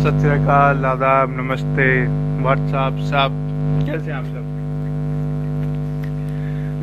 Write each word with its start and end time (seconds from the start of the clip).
सत 0.00 0.48
आदाब, 0.86 1.30
नमस्ते। 1.30 2.06
व्हाट्सअप 2.42 2.92
सब। 2.92 3.30
कैसे 3.86 4.12
आप 4.12 4.24
सब? 4.24 4.46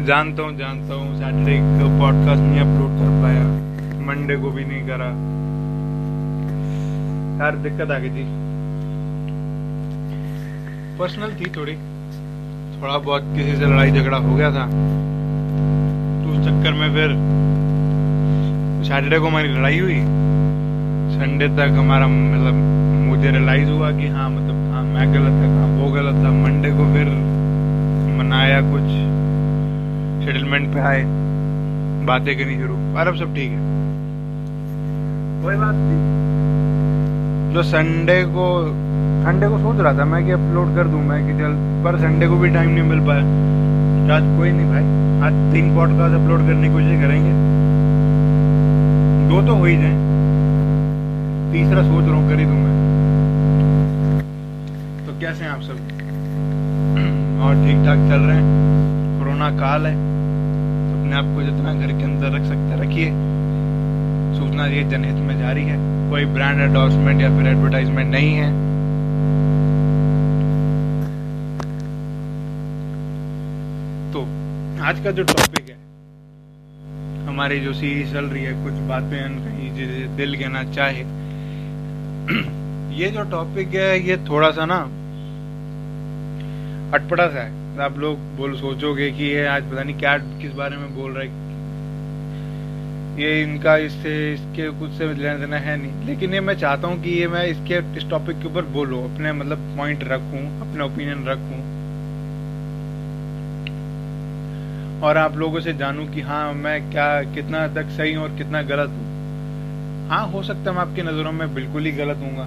जानता 0.08 0.44
हूँ 0.44 0.58
जानता 0.58 0.94
हूँ 0.94 1.16
सैटरडे 1.16 1.60
को 1.60 2.00
पॉडकास्ट 2.00 2.42
नहीं 2.42 2.60
अपलोड 2.60 2.90
कर 2.90 3.22
पाया। 3.22 3.44
मंडे 4.06 4.36
को 4.36 4.52
भी 4.52 4.66
नहीं 4.66 4.82
करा। 4.88 5.06
यार, 7.44 7.56
दिक्कत 7.56 7.92
आ 7.92 7.98
गई 7.98 8.10
थी। 8.10 8.26
पर्सनल 10.98 11.30
थी 11.40 11.50
थोड़ी। 11.56 11.74
थोड़ा 12.82 12.98
बहुत 12.98 13.22
किसी 13.22 13.56
से 13.56 13.66
लड़ाई 13.66 13.92
झगड़ा 13.92 14.18
हो 14.18 14.36
गया 14.36 14.52
था। 14.52 14.66
तो 16.24 16.30
उस 16.32 16.38
चक्कर 16.38 16.74
में 16.74 16.94
फिर 16.94 17.10
सैटरडे 18.88 19.20
को 19.20 19.28
हमारी 19.28 19.48
लड़ाई 19.48 19.80
हुई। 19.80 20.00
संडे 21.18 21.48
तक 21.48 21.76
हमारा 21.78 22.08
मतलब 22.08 22.78
मुझे 23.18 23.30
रियलाइज़ 23.32 23.70
हुआ 23.70 23.90
कि 23.92 24.08
हाँ 24.08 24.30
मतलब 24.30 24.74
हाँ 24.74 24.82
मैं 24.84 25.06
गलत 25.14 25.38
था 25.38 25.48
हाँ 25.52 25.68
वो 25.78 25.92
गलत 25.92 26.16
था। 26.16 26.32
मंडे 26.32 26.70
को 26.70 26.84
फिर 26.94 27.08
मनाया 28.18 28.60
कुछ 28.62 28.90
सेटलमेंट 30.26 30.74
पे 30.74 30.80
आए 30.80 31.04
बातें 32.06 32.38
करनी 32.38 32.58
शुरू। 32.60 32.76
और 32.98 33.08
अब 33.08 33.16
सब 33.16 33.34
ठीक 33.36 33.52
है। 33.52 33.58
कोई 35.44 35.56
बात 35.56 35.76
नहीं। 35.78 37.54
जो 37.54 37.64
संडे 37.64 38.24
को 38.28 38.48
संडे 39.26 39.48
को 39.48 39.58
सोच 39.58 39.82
रहा 39.82 39.94
था 39.94 40.06
मैं 40.06 40.26
कि 40.26 40.32
अपलोड 40.32 40.76
कर 40.76 40.88
दूँ 40.88 41.02
मैं 41.04 41.20
कि 41.28 41.34
चल 41.34 41.58
पर 41.84 42.00
संडे 42.00 42.28
को 42.28 42.38
भी 42.38 42.50
टाइम 42.50 42.70
नहीं 42.70 42.84
मिल 42.84 43.00
पाया। 43.00 43.22
आज 44.16 44.24
कोई 44.38 44.52
नहीं 44.52 44.70
भाई। 44.70 44.86
आज 45.22 45.54
तीन 45.54 45.76
पॉडकास्ट 45.76 46.16
अपलोड 46.16 46.40
करने 46.40 46.68
की 46.68 46.74
कोशिश 46.74 47.02
करेंगे। 47.02 47.34
दो 49.30 49.42
तो 49.48 49.56
हो 49.56 49.66
ही 49.66 49.78
जाए। 49.78 49.96
तीसरा 51.54 51.84
सोच 51.84 52.06
रहा 52.06 52.16
हूँ 52.16 52.30
कर 52.30 52.40
ही 52.40 52.46
दूँ 52.46 52.56
मैं। 52.56 52.78
कैसे 55.20 55.44
हैं 55.44 55.52
आप 55.52 55.62
सब? 55.62 55.78
और 57.44 57.54
ठीक 57.56 57.78
ठाक 57.86 58.00
चल 58.10 58.22
रहे 58.22 58.36
हैं? 58.36 58.46
कोरोना 59.20 59.50
काल 59.50 59.86
है 59.86 59.94
तो 59.94 61.00
अपने 61.00 61.16
आप 61.16 61.28
को 61.36 61.44
जितना 61.44 61.74
घर 61.74 61.92
के 61.98 62.04
अंदर 62.04 62.28
रख 62.32 62.44
सकते 62.44 62.82
रखिए। 62.82 63.10
सूचना 64.38 64.66
ये 64.66 64.84
जनहित 64.84 65.16
में 65.16 65.38
जारी 65.40 65.64
है। 65.64 65.78
कोई 66.10 66.26
ब्रांड 66.26 66.60
एंडोर्समेंट 66.62 67.22
या 67.22 67.30
फिर 67.38 67.48
एडवर्टाइजमेंट 67.48 68.12
नहीं 68.12 68.34
है। 68.36 68.50
तो 74.14 74.22
आज 74.84 75.00
का 75.04 75.12
जो 75.12 75.24
टॉपिक 75.24 75.70
है, 75.70 75.76
हमारी 77.28 77.60
जो 77.60 77.74
सीरीज़ 77.74 78.14
चल 78.14 78.26
रही 78.26 78.44
है, 78.44 78.54
कुछ 78.64 78.74
बातें 78.90 79.18
कहीं 79.40 80.16
दिल 80.18 80.38
कहना 80.40 80.64
चाहे। 80.74 81.02
ये 82.98 83.10
जो 83.12 83.24
टॉपिक 83.32 83.74
है, 83.76 83.90
ये 84.08 84.18
थोड़ा 84.30 84.50
सा 84.52 84.66
ना 84.66 84.80
अटपटा 86.94 87.28
सा 87.28 87.42
है। 87.42 87.80
आप 87.80 87.98
लोग 87.98 88.18
बोल, 88.38 88.56
सोचोगे 88.56 89.12
कि 89.12 89.24
ये 89.24 89.46
आज 89.46 89.64
पता 89.64 89.84
नहीं 89.84 89.98
क्या, 90.00 90.18
किस 90.18 90.52
बारे 90.52 90.78
में 90.78 90.96
बोल 90.96 91.12
रहा 91.12 91.24
ये 93.22 93.42
इनका 93.44 93.78
इससे, 93.78 94.34
इसके 94.34 94.70
कुछ 94.80 94.92
से 94.92 95.14
लेना 95.14 95.38
देना 95.38 95.58
है 95.58 95.78
नहीं। 95.78 96.06
लेकिन 96.06 96.34
ये 96.34 96.40
मैं 96.40 96.56
चाहता 96.56 96.88
हूँ 96.88 97.02
कि 97.04 97.10
ये 97.10 97.28
मैं 97.28 97.46
इसके, 97.46 97.98
इस 97.98 98.10
टॉपिक 98.10 98.40
के 98.40 98.48
ऊपर 98.48 98.62
बोलूँ, 98.62 99.14
अपने 99.14 99.32
मतलब 99.32 99.58
पॉइंट 99.78 100.04
रखूँ, 100.04 100.42
अपना 100.62 100.86
ओपिनियन 100.86 101.26
रखूँ। 101.28 101.60
और 105.02 105.18
आप 105.18 105.36
लोगों 105.38 105.60
से 105.60 105.74
जानूं 105.74 106.06
कि 106.08 106.22
हाँ 106.22 106.54
मैं 106.54 106.92
क्या, 106.92 107.24
कितना 107.24 107.68
तक 107.68 107.90
सही 107.90 108.14
हूँ 108.14 108.24
और 108.24 108.38
कितना 108.38 108.62
गलत 108.62 108.90
हूँ। 108.90 110.08
हाँ 110.10 110.28
हो 110.28 110.44
सकता 110.44 110.70
है 110.70 110.72
मैं 110.72 110.82
आपकी 110.82 111.02
नज़रों 111.02 111.32
में 111.32 111.54
बिल्कुल 111.56 111.86
ही 111.86 111.92
गलत 111.92 112.18
हूँ 112.18 112.38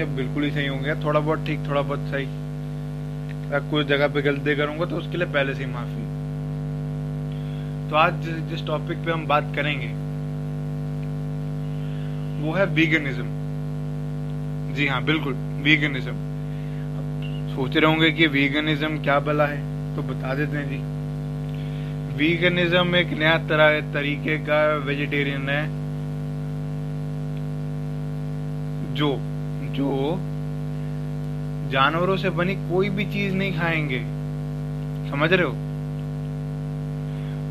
या 0.00 0.06
बिल्कुल 0.16 0.44
ही 0.44 0.50
सही 0.50 0.66
होंगे 0.66 0.94
थोड़ा 0.94 1.20
बहुत 1.20 1.46
ठीक, 1.46 1.68
थोड़ा 1.68 1.80
बहुत 1.80 1.98
सही। 1.98 2.45
कुछ 3.52 3.86
जगह 3.86 4.08
पे 4.08 4.22
गलती 4.22 4.54
करूँगा 4.56 4.84
तो 4.84 4.96
उसके 4.96 5.16
लिए 5.16 5.26
पहले 5.26 5.54
से 5.54 5.64
ही 5.64 5.70
माफ़ी। 5.70 6.04
तो 7.90 7.96
आज 7.96 8.14
जिस, 8.50 8.66
टॉपिक 8.66 8.98
पे 8.98 9.12
हम 9.12 9.26
बात 9.26 9.52
करेंगे 9.56 9.86
वो 12.36 12.52
है 12.52 12.66
वीगनिज्म 12.66 13.28
जी 14.74 14.86
हाँ 14.86 15.02
बिल्कुल 15.04 15.34
वीगनिज्म 15.62 16.14
सोच 17.56 17.76
रहे 17.76 17.90
होंगे 17.90 18.10
कि 18.10 18.26
वीगनिज्म 18.26 19.02
क्या 19.02 19.18
भला 19.20 19.46
है 19.46 19.96
तो 19.96 20.02
बता 20.02 20.34
देते 20.34 20.56
हैं 20.56 20.68
जी। 20.68 20.78
वीगनिज्म 22.16 22.96
एक 22.96 23.10
नया 23.18 23.36
तरह 23.48 23.80
तरीके 23.92 24.36
का 24.38 24.60
वेजिटेरियन 24.76 25.48
है 25.48 25.64
जो 28.94 29.08
जो 29.74 29.88
जानवरों 31.76 32.16
से 32.16 32.30
बनी 32.30 32.54
कोई 32.54 32.88
भी 32.88 33.04
चीज़ 33.04 33.34
नहीं 33.34 33.58
खाएँगे। 33.58 33.98
समझ 35.10 35.32
रहे 35.32 35.46
हो? 35.46 35.52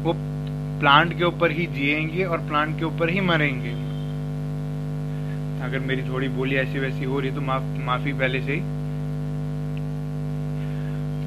वो 0.03 0.13
प्लांट 0.79 1.17
के 1.17 1.23
ऊपर 1.23 1.51
ही 1.51 1.65
जिएँगे 1.65 2.23
और 2.23 2.37
प्लांट 2.37 2.79
के 2.79 2.85
ऊपर 2.85 3.09
ही 3.09 3.21
मरेंगे। 3.21 3.73
अगर 5.65 5.79
मेरी 5.79 6.01
थोड़ी 6.01 6.27
बोली 6.27 6.55
ऐसी 6.55 6.79
वैसी 6.79 7.03
हो 7.03 7.19
रही 7.19 7.31
तो 7.31 7.41
माफ़, 7.41 7.63
माफ़ी 7.85 8.13
पहले 8.13 8.41
से 8.41 8.53
ही। 8.53 8.59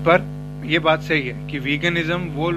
पर 0.05 0.27
ये 0.67 0.79
बात 0.79 1.03
सही 1.03 1.29
है 1.29 1.47
कि 1.49 1.59
वीगनिज्म 1.59 2.21
वो 2.33 2.51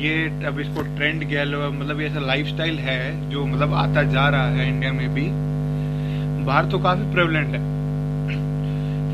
ये 0.00 0.46
अब 0.46 0.60
इसको 0.60 0.82
ट्रेंड 0.96 1.24
कह 1.30 1.44
लो 1.44 1.70
मतलब 1.72 2.00
ऐसा 2.00 2.20
लाइफस्टाइल 2.20 2.78
है 2.78 3.30
जो 3.30 3.46
मतलब 3.46 3.74
आता 3.74 4.02
जा 4.02 4.28
रहा 4.28 4.48
है 4.48 4.68
इंडिया 4.68 4.92
में 4.92 5.08
भी। 5.14 5.28
बाहर 6.44 6.70
तो 6.70 6.78
काफ़ी 6.78 7.12
प्रेवलेंट 7.12 7.54
है। 7.54 7.73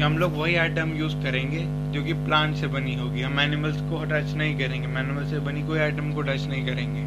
कि 0.01 0.05
हम 0.05 0.19
लोग 0.19 0.37
वही 0.37 0.57
आइटम 0.57 0.91
यूज़ 0.91 1.17
करेंगे 1.17 1.93
जो 1.93 2.05
कि 2.05 2.13
प्लांट 2.13 2.55
से 2.55 2.67
बनी 2.67 2.95
होगी। 2.95 3.23
हम 3.23 3.41
एनिमल्स 3.41 3.77
को 3.77 4.05
टच 4.05 4.35
नहीं 4.35 4.59
करेंगे। 4.59 5.01
एनिमल 5.01 5.25
से 5.25 5.39
बनी 5.39 5.63
कोई 5.63 5.79
आइटम 5.79 6.13
को 6.13 6.23
टच 6.23 6.47
नहीं 6.49 6.67
करेंगे। 6.67 7.01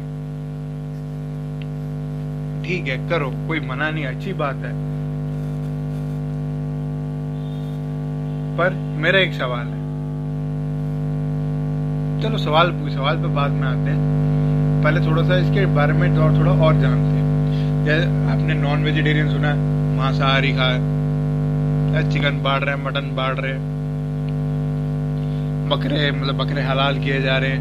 ठीक 2.68 2.88
है, 2.88 3.08
करो। 3.08 3.30
कोई 3.30 3.60
मना 3.60 3.90
नहीं। 3.90 4.04
अच्छी 4.04 4.32
बात 4.32 4.56
है। 4.56 4.72
पर 8.58 8.70
मेरा 8.96 9.18
एक 9.18 9.32
सवाल 9.32 9.66
है। 9.66 9.84
चलो, 12.22 12.38
सवाल 12.38 12.90
सवाल 12.94 13.16
पे 13.16 13.26
बाद 13.26 13.50
में 13.50 13.68
आते 13.68 13.90
हैं। 13.90 13.98
पहले 14.84 15.06
थोड़ा 15.06 15.22
सा 15.22 15.36
इसके 15.36 15.66
बारे 15.66 15.92
में 15.92 16.18
और 16.18 16.38
थोड़ा 16.38 16.52
और 16.52 16.74
जानते 16.74 17.18
हैं। 17.18 17.84
जैसे 17.84 18.06
आपने 18.06 18.54
नॉन 18.54 18.84
वेजिटेरियन 18.84 19.30
सुना 19.30 19.54
मांसाहारी 19.96 20.52
चिकन 22.02 22.42
बाढ़ 22.42 22.64
रहे 22.64 22.74
हैं, 22.74 22.84
मटन 22.84 23.14
बाढ़ 23.16 23.38
रहे 23.38 23.52
हैं। 23.52 23.60
बकरे 25.68 26.10
मतलब 26.10 26.36
बकरे 26.36 26.62
हलाल 26.62 26.98
किए 26.98 27.20
जा 27.22 27.36
रहे 27.38 27.50
हैं, 27.50 27.60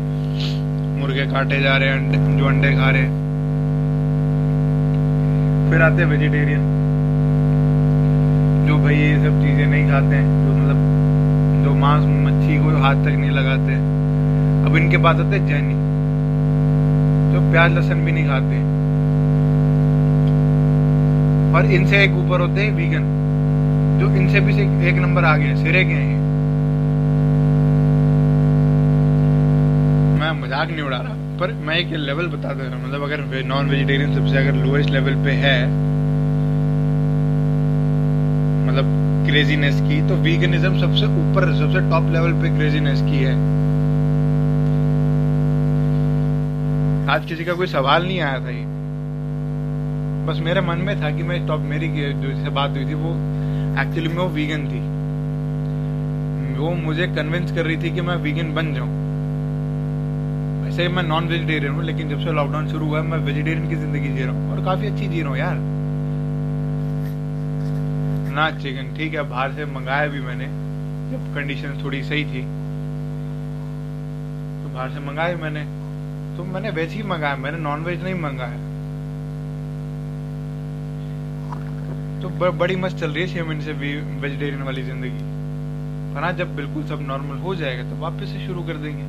मुर्गे 0.99 1.25
काटे 1.25 1.59
जा 1.61 1.77
रहे 1.77 1.89
हैं 1.89 2.37
जो 2.37 2.45
अंडे 2.45 2.71
खा 2.75 2.89
रहे 2.89 3.01
हैं। 3.01 3.21
फिर 5.71 5.81
आते 5.81 6.01
हैं 6.01 6.09
वेजिटेरियन 6.09 6.61
जो 8.67 8.77
भाई 8.77 8.95
ये 8.95 9.15
सब 9.15 9.41
चीज़ें 9.41 9.65
नहीं 9.67 9.89
खाते 9.89 10.15
हैं, 10.15 10.25
जो 10.45 10.53
मतलब 10.53 10.77
जो 11.65 11.73
मांस, 11.75 12.03
मच्छी 12.03 12.57
को 12.57 12.77
हाथ 12.77 12.95
तक 12.95 13.15
नहीं 13.17 13.31
लगाते। 13.31 13.73
अब 14.65 14.75
इनके 14.77 14.97
पास 14.97 15.15
आते 15.19 15.35
हैं 15.35 15.47
जैनी 15.47 15.75
जो 17.33 17.51
प्याज, 17.51 17.71
लहसन 17.71 18.05
भी 18.05 18.11
नहीं 18.11 18.27
खाते। 18.27 18.61
और 21.57 21.71
इनसे 21.71 22.03
एक 22.03 22.15
ऊपर 22.17 22.41
होते 22.41 22.61
हैं 22.61 22.71
वीगन 22.75 23.03
जो 24.03 24.09
इनसे 24.17 24.39
भी 24.41 24.53
एक 24.87 24.95
नंबर 24.97 25.25
आ 25.25 25.35
गए 25.37 25.55
सिरे 25.57 25.83
के 25.85 25.93
हैं 25.95 26.21
मैं 30.19 30.31
मज़ाक 30.39 30.69
नहीं 30.69 30.81
उड़ा 30.81 30.97
रहा, 30.97 31.13
पर 31.39 31.51
मैं 31.67 31.75
एक 31.75 31.93
लेवल 31.99 32.27
बता 32.29 32.53
दे 32.53 32.63
रहा 32.63 32.75
हूँ। 32.75 32.83
मतलब 32.83 33.03
अगर 33.03 33.43
नॉन 33.45 33.69
वेजिटेरियन 33.69 34.15
सबसे 34.15 34.37
अगर 34.37 34.55
लोएस्ट 34.55 34.89
लेवल 34.89 35.15
पे 35.23 35.31
है 35.43 35.55
मतलब 38.67 38.91
क्रेजीनेस 39.27 39.79
की 39.81 40.01
तो 40.09 40.15
वीगनिज्म 40.23 40.79
सबसे 40.79 41.05
ऊपर, 41.21 41.47
सबसे 41.57 41.79
टॉप 41.89 42.11
लेवल 42.13 42.33
पे 42.41 42.55
क्रेजीनेस 42.57 43.01
की 43.01 43.23
है। 43.23 43.35
आज 47.07 47.25
किसी 47.25 47.45
का 47.45 47.53
कोई 47.53 47.67
सवाल 47.69 48.01
नहीं 48.03 48.19
आया 48.21 48.39
था 48.39 48.49
ये। 48.49 48.65
बस 50.27 50.37
मेरे 50.43 50.61
मन 50.63 50.77
में 50.81 50.95
था 51.01 51.09
कि 51.17 51.23
मैं 51.23 51.45
टॉप 51.47 51.61
मेरी 51.71 51.87
जो 51.87 52.35
से 52.43 52.49
बात 52.51 52.69
हुई 52.71 52.85
थी, 52.85 52.93
वो 52.95 53.13
एक्चुअली 53.79 54.07
में 54.07 54.15
वो 54.15 54.27
वीगन 54.27 54.67
थी। 54.67 54.79
वो 56.57 56.73
मुझे 56.73 57.07
कन्विंस 57.07 57.51
कर 57.51 57.65
रही 57.65 57.77
थी 57.77 57.91
कि 57.95 58.01
मैं 58.01 58.15
वीगन 58.15 58.53
बन 58.53 58.73
जाऊँ। 58.73 58.89
वैसे 60.65 60.87
मैं 60.87 61.03
नॉन 61.03 61.27
वेजिटेरियन 61.27 61.73
हूँ, 61.73 61.83
लेकिन 61.83 62.09
जब 62.09 62.19
से 62.19 62.31
लॉकडाउन 62.31 62.67
शुरू 62.67 62.85
हुआ 62.85 62.99
है, 62.99 63.05
मैं 63.07 63.17
वेजिटेरियन 63.17 63.69
की 63.69 63.75
ज़िंदगी 63.75 64.09
जी 64.09 64.23
रहा 64.23 64.33
हूँ 64.33 64.51
और 64.51 64.63
काफ़ी 64.65 64.87
अच्छी 64.87 65.07
जी 65.07 65.21
रहा 65.21 65.29
हूँ 65.29 65.37
यार। 65.37 65.55
ना 68.35 68.49
चिकन 68.51 68.95
ठीक 68.97 69.13
है, 69.13 69.29
बाहर 69.29 69.51
से 69.51 69.65
मंगाया 69.65 70.07
भी 70.07 70.19
मैंने, 70.19 70.45
जब 71.11 71.35
कंडीशन 71.35 71.83
थोड़ी 71.83 72.03
सही 72.03 72.23
थी। 72.25 72.41
तो 74.63 74.73
बाहर 74.73 74.89
से 74.89 74.99
मंगाया 74.99 75.35
मैंने। 75.37 75.63
तो 76.37 76.43
मैंने 76.43 76.69
वेज 76.69 76.93
ही 76.93 77.03
मंगाया, 77.03 77.35
मैंने 77.35 77.57
नॉन 77.57 77.83
वेज 77.83 78.03
नहीं 78.03 78.15
मंगाया। 78.15 78.72
तो 82.23 82.29
ब, 82.29 82.49
बड़ी 82.57 82.75
मस्त 82.75 82.97
चल 82.97 83.11
रही 83.11 83.21
है 83.21 83.27
छह 83.27 83.43
महीने 83.43 83.63
से 83.63 83.73
वेजिटेरियन 83.73 84.61
वाली 84.63 84.81
ज़िंदगी। 84.83 86.15
हाँ 86.15 86.31
जब 86.33 86.55
बिल्कुल 86.55 86.83
सब 86.87 86.99
नॉर्मल 87.01 87.37
हो 87.37 87.55
जाएगा 87.55 87.83
तो 87.83 87.95
वापस 88.01 88.29
से 88.29 88.45
शुरू 88.45 88.61
कर 88.63 88.77
देंगे। 88.83 89.03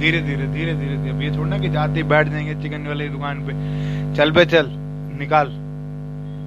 धीरे 0.00 0.20
धीरे 0.20 0.46
धीरे 0.48 0.74
धीरे 0.74 0.96
धीरे। 0.96 1.10
अब 1.10 1.22
ये 1.22 1.30
थोड़ा 1.30 1.48
ना 1.50 1.58
कि 1.58 1.68
जाते 1.68 1.94
ही 1.94 2.02
बैठ 2.02 2.28
जाएँगे 2.28 2.54
चिकन 2.62 2.86
वाली 2.86 3.08
दुकान 3.08 3.40
पे। 3.46 3.52
चल 4.16 4.30
बे 4.30 4.44
चल 4.46 4.68
निकाल। 5.18 5.48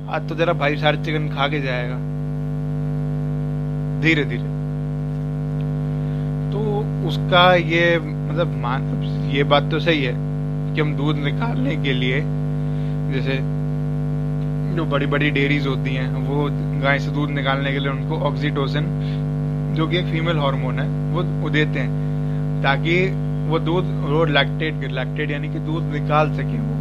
आज 0.10 0.30
तो 0.30 0.36
जरा 0.36 0.54
भाई 0.54 0.78
सारे 0.78 1.04
चिकन 1.06 1.28
खा 1.30 1.48
के 1.48 1.62
जाएगा। 1.62 1.96
धीरे 4.02 4.26
धीरे। 4.26 4.54
तो 6.52 6.60
उसका 7.10 7.54
ये 7.56 7.98
मतलब 8.00 8.56
मान 8.62 8.82
ये 9.34 9.44
बात 9.46 9.72
तो 9.72 9.80
सही 9.80 10.04
है 10.04 10.14
कि 10.76 10.82
हम 10.82 10.96
दूध 10.96 11.18
निकालने 11.24 11.76
के 11.78 11.94
लिए 11.94 12.22
जैसे 13.14 13.40
जो 14.76 14.86
बड़ी 14.86 15.06
बड़ी 15.06 15.30
डेयरीज 15.32 15.68
होती 15.68 15.94
हैं 15.96 16.08
वो 16.28 16.48
गाय 16.82 17.00
से 17.00 17.12
दूध 17.12 17.30
निकालने 17.30 17.72
के 17.72 17.80
लिए 17.80 17.92
उनको 17.92 18.18
ऑक्सीटोसिन 18.28 18.86
जो 19.78 19.88
कि 19.88 19.98
एक 19.98 20.06
फीमेल 20.06 20.38
हार्मोन 20.38 20.80
है 20.80 20.88
वो, 21.14 21.24
वो 21.42 21.50
देते 21.50 21.80
हैं 21.80 22.62
ताकि 22.64 22.96
वो 23.50 23.60
दूध 23.60 23.86
वो 24.04 24.24
लैक्टेट 24.26 24.92
लैक्टेट 24.92 25.32
यानी 25.32 25.50
कि 25.50 25.60
दूध 25.60 25.84
निकाल 25.94 26.32
सके 26.34 26.60
वो। 26.60 26.74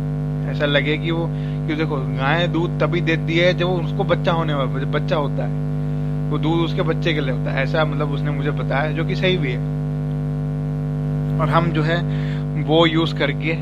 ऐसा 0.50 0.66
लगे 0.66 0.96
कि 0.98 1.10
वो 1.10 1.26
कि 1.68 1.74
देखो 1.74 1.96
गाय 1.96 2.46
दूध 2.48 2.80
तभी 2.80 3.00
देती 3.00 3.36
है 3.38 3.52
जब 3.54 3.68
उसको 3.68 4.04
बच्चा 4.04 4.32
होने 4.32 4.54
वाला 4.54 4.90
बच्चा 4.90 5.16
होता 5.16 5.44
है 5.44 6.30
वो 6.30 6.38
दूध 6.38 6.60
उसके 6.60 6.82
बच्चे 6.82 7.14
के 7.14 7.20
लिए 7.20 7.34
होता 7.34 7.50
है 7.50 7.62
ऐसा 7.62 7.84
मतलब 7.84 8.12
उसने 8.12 8.30
मुझे 8.30 8.50
बताया 8.50 8.90
जो 8.90 9.04
कि 9.04 9.16
सही 9.16 9.36
भी 9.36 9.52
है। 9.52 9.58
और 11.40 11.48
हम 11.48 11.70
जो 11.72 11.82
है 11.82 11.96
वो 12.64 12.86
यूज़ 12.86 13.14
करके 13.14 13.52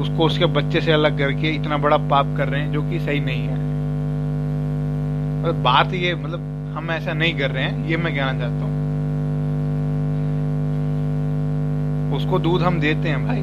उसको 0.00 0.26
उसके 0.26 0.46
बच्चे 0.46 0.80
से 0.80 0.92
अलग 0.92 1.18
करके 1.18 1.50
इतना 1.50 1.76
बड़ा 1.76 1.96
पाप 2.10 2.36
कर 2.36 2.48
रहे 2.48 2.60
हैं 2.60 2.72
जो 2.72 2.82
कि 2.82 2.98
सही 3.00 3.20
नहीं 3.20 3.46
है। 3.46 3.56
मतलब 5.40 5.62
बात 5.62 5.92
ये 5.94 6.14
मतलब 6.14 6.40
हम 6.76 6.90
ऐसा 6.90 7.12
नहीं 7.12 7.38
कर 7.38 7.50
रहे 7.50 7.64
हैं, 7.64 7.86
ये 7.86 7.96
मैं 7.96 8.14
कहना 8.14 8.38
चाहता 8.38 8.64
हूँ। 8.64 8.74
उसको 12.16 12.38
दूध 12.38 12.62
हम 12.62 12.80
देते 12.80 13.08
हैं 13.08 13.24
भाई, 13.26 13.42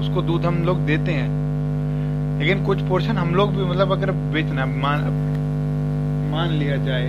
उसको 0.00 0.22
दूध 0.22 0.44
हम 0.46 0.62
लोग 0.64 0.78
देते 0.86 1.12
हैं। 1.12 1.28
लेकिन 2.38 2.64
कुछ 2.66 2.82
पोर्शन 2.82 3.18
हम 3.18 3.34
लोग 3.34 3.54
भी 3.56 3.64
मतलब 3.64 3.92
अगर 3.92 4.10
बेचना, 4.32 4.66
मान 4.66 5.00
मान 6.32 6.50
लिया 6.50 6.76
जाए 6.76 7.08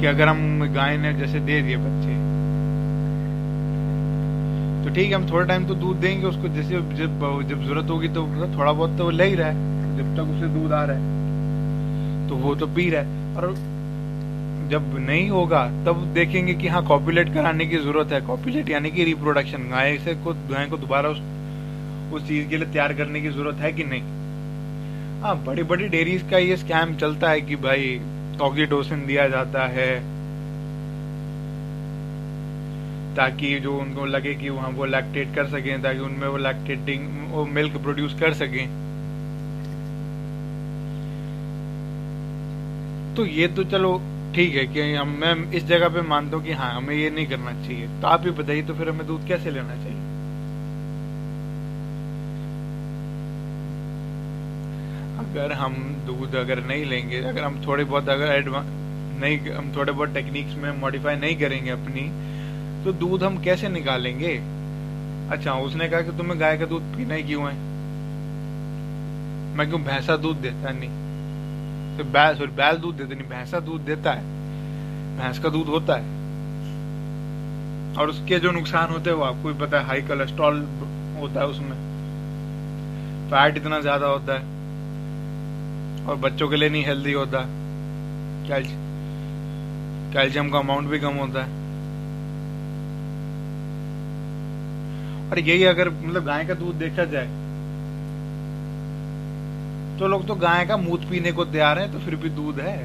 कि 0.00 0.06
अगर 0.06 0.28
हम 0.28 0.72
गाय 0.74 0.96
ने 0.96 1.12
जैसे 1.12 1.40
दे 1.40 1.60
दिए 1.62 1.76
बच्चे 1.76 2.13
ठीक 4.94 5.08
है, 5.08 5.14
हम 5.14 5.30
थोड़ा 5.30 5.44
टाइम 5.46 5.66
तो 5.66 5.74
दूध 5.74 5.96
देंगे 6.00 6.26
उसको, 6.26 6.48
जैसे 6.48 6.74
जब 6.74 6.92
जब 7.48 7.64
ज़रूरत 7.64 7.90
होगी 7.90 8.08
तो 8.08 8.26
थोड़ा 8.56 8.72
बहुत 8.72 8.96
तो 8.98 9.04
वो 9.04 9.10
ले 9.10 9.24
ही 9.24 9.34
रहा 9.34 9.48
है, 9.48 9.96
जब 9.96 10.16
तक 10.16 10.30
उसे 10.32 10.48
दूध 10.54 10.72
आ 10.72 10.84
रहा 10.84 10.96
है 10.96 12.28
तो 12.28 12.36
वो 12.36 12.54
तो 12.54 12.66
पी 12.66 12.88
रहा 12.90 13.02
है। 13.02 13.36
और 13.36 13.54
जब 14.70 14.94
नहीं 14.98 15.28
होगा, 15.30 15.64
तब 15.86 16.04
देखेंगे 16.14 16.54
कि 16.54 16.68
हाँ 16.68 16.84
कॉपीलेट 16.86 17.32
कराने 17.34 17.66
की 17.66 17.76
ज़रूरत 17.78 18.12
है। 18.12 18.20
कॉपीलेट 18.26 18.68
यानी 18.70 18.90
कि 18.90 19.04
रिप्रोडक्शन 19.04 19.68
गाय 19.70 19.96
से 19.98 20.14
को, 20.14 20.32
गाय 20.32 20.66
को 20.66 20.76
दोबारा 20.78 21.08
उस 21.08 21.20
उस 22.12 22.26
चीज़ 22.28 22.48
के 22.48 22.56
लिए 22.56 22.66
तैयार 22.66 22.92
करने 22.94 23.20
की 23.20 23.28
ज़रूरत 23.30 23.56
है 23.56 23.72
कि 23.72 23.84
नहीं। 23.84 24.02
हाँ 25.22 25.36
बड़ी 25.44 25.62
बड़ी 25.64 25.88
डेयरीज 25.88 26.22
का 26.30 26.38
ये 26.38 26.56
स्कैम 26.56 26.94
चलता 26.96 27.30
है 27.30 27.40
कि 27.40 27.56
भाई 27.58 28.00
ऑक्सीटोसिन 28.42 29.06
दिया 29.06 29.28
जाता 29.28 29.66
है 29.68 29.88
ताकि 33.16 33.58
जो 33.60 33.76
उनको 33.78 34.04
लगे 34.06 34.34
कि 34.34 34.48
वहाँ 34.48 34.70
वो 34.70 34.84
लैक्टेट 34.84 35.34
कर 35.34 35.46
सकें, 35.48 35.82
ताकि 35.82 35.98
उनमें 35.98 36.26
वो 36.28 36.36
लैक्टेटिंग 36.36 37.06
वो 37.30 37.44
मिल्क 37.46 37.76
प्रोड्यूस 37.76 38.14
कर 38.20 38.32
सकें। 38.34 38.66
तो 43.16 43.26
ये 43.26 43.48
तो 43.48 43.64
चलो 43.64 43.90
ठीक 44.34 44.54
है 44.54 44.66
कि 44.66 44.94
हम, 44.94 45.08
मैं 45.08 45.50
इस 45.52 45.64
जगह 45.64 45.88
पे 45.88 46.00
मानता 46.02 46.36
हूँ 46.36 46.44
कि 46.44 46.52
हाँ 46.52 46.72
हमें 46.74 46.94
ये 46.94 47.10
नहीं 47.10 47.26
करना 47.26 47.52
चाहिए। 47.62 47.86
तो 48.00 48.06
आप 48.06 48.24
ही 48.24 48.30
बताइए 48.30 48.62
तो 48.62 48.74
फिर 48.74 48.88
हमें 48.88 49.06
दूध 49.06 49.26
कैसे 49.28 49.50
लेना 49.50 49.74
चाहिए? 49.74 50.02
अगर 55.18 55.52
हम 55.52 55.74
दूध 56.06 56.34
अगर 56.34 56.64
नहीं 56.64 56.84
लेंगे, 56.84 57.20
अगर 57.22 57.44
हम 57.44 57.66
थोड़े 57.66 57.84
बहुत, 57.84 58.08
अगर 58.08 58.32
एडवांस 58.32 58.66
नहीं, 59.20 59.38
हम 59.50 59.72
थोड़े 59.76 59.92
बहुत 59.92 60.14
टेक्निक्स 60.14 60.54
में 60.54 60.70
मॉडिफाई 60.80 61.16
नहीं 61.16 61.36
करेंगे 61.36 61.70
अपनी 61.70 62.02
तो 62.84 62.92
दूध 62.92 63.22
हम 63.24 63.42
कैसे 63.42 63.68
निकालेंगे? 63.68 64.34
अच्छा 65.32 65.52
उसने 65.60 65.88
कहा 65.88 66.00
कि 66.00 66.10
तुम्हें 66.10 66.40
गाय 66.40 66.56
का 66.58 66.66
दूध 66.66 66.82
पीना 66.96 67.14
ही 67.14 67.22
क्यों 67.22 67.42
है? 67.42 67.54
मैं 69.56 69.68
क्यों 69.68 69.82
भैंसा 69.82 70.16
दूध 70.16 70.36
देता 70.36 70.70
नहीं? 70.70 70.90
तो 71.98 72.04
बैल 72.04 72.36
सॉरी 72.36 72.52
बैल 72.52 72.76
दूध 72.76 72.96
देते 72.96 73.14
नहीं, 73.14 73.28
भैंसा 73.28 73.60
दूध 73.60 73.80
देता 73.80 74.12
है। 74.12 74.22
भैंस 75.18 75.38
का 75.38 75.48
दूध 75.48 75.66
होता 75.66 75.96
है। 75.96 76.04
और 77.98 78.08
उसके 78.08 78.38
जो 78.38 78.50
नुकसान 78.50 78.90
होते 78.90 79.10
हैं 79.10 79.16
वो 79.16 79.24
आपको 79.24 79.48
भी 79.48 79.58
पता 79.60 79.78
है 79.78 79.86
हाई 79.86 80.02
कोलेस्ट्रॉल 80.02 80.56
होता 81.20 81.40
है 81.40 81.46
उसमें। 81.46 81.76
फैट 83.30 83.56
इतना 83.56 83.80
ज़्यादा 83.80 84.06
होता 84.06 84.38
है। 84.38 84.42
और 86.06 86.16
बच्चों 86.16 86.48
के 86.48 86.56
लिए 86.56 86.68
नहीं 86.68 86.84
हेल्दी 86.84 87.12
होता। 87.12 87.44
कैल्शियम 90.14 90.50
का 90.50 90.58
अमाउंट 90.58 90.88
भी 90.88 90.98
कम 91.00 91.14
होता 91.16 91.44
है। 91.44 91.63
और 95.30 95.38
यही 95.38 95.64
अगर 95.64 95.88
मतलब 95.90 96.24
गाय 96.24 96.44
का 96.44 96.54
दूध 96.54 96.74
देखा 96.78 97.04
जाए 97.04 97.26
तो 99.98 100.08
लोग 100.08 100.26
तो 100.26 100.34
गाय 100.34 100.66
का 100.66 100.76
मूत 100.76 101.04
पीने 101.04 101.32
को 101.32 101.44
तैयार 101.44 101.78
है 101.78 101.92
तो 101.92 101.98
फिर 101.98 102.16
भी 102.16 102.30
दूध 102.30 102.60
है। 102.60 102.76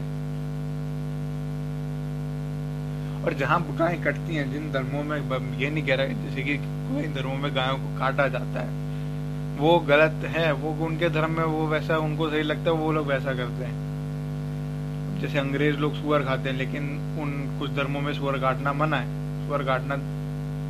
और 3.19 3.33
जहाँ 3.33 3.59
गाय 3.79 3.95
कटती 3.97 4.35
हैं, 4.35 4.51
जिन 4.51 4.71
धर्मों 4.71 5.03
में 5.03 5.57
ये 5.59 5.69
नहीं 5.69 5.85
कह 5.85 5.95
रहा 5.95 6.05
जैसे 6.05 6.41
कि 6.41 6.57
कोई 6.57 7.07
धर्मों 7.13 7.35
में 7.35 7.55
गायों 7.55 7.77
को 7.77 7.97
काटा 7.99 8.27
जाता 8.27 8.59
है, 8.59 9.57
वो 9.57 9.79
गलत 9.79 10.25
है, 10.25 10.51
वो 10.53 10.85
उनके 10.85 11.09
धर्म 11.09 11.31
में 11.31 11.43
वो 11.43 11.67
वैसा, 11.67 11.97
उनको 11.97 12.29
सही 12.29 12.43
लगता 12.43 12.69
है, 12.71 12.75
वो 12.77 12.91
लोग 12.91 13.07
वैसा 13.07 13.33
करते 13.33 13.65
हैं। 13.65 15.19
जैसे 15.21 15.39
अंग्रेज़ 15.39 15.77
लोग 15.77 15.95
सुअर 15.95 16.23
खाते 16.23 16.49
हैं, 16.49 16.57
लेकिन 16.57 16.83
उन 17.21 17.59
कुछ 17.59 17.71
धर्मों 17.71 18.01
में 18.01 18.13
सुअर 18.13 18.39
काटना 18.39 18.73
मना 18.73 18.97
है, 18.97 19.47
सुअर 19.47 19.63
काटना 19.63 19.95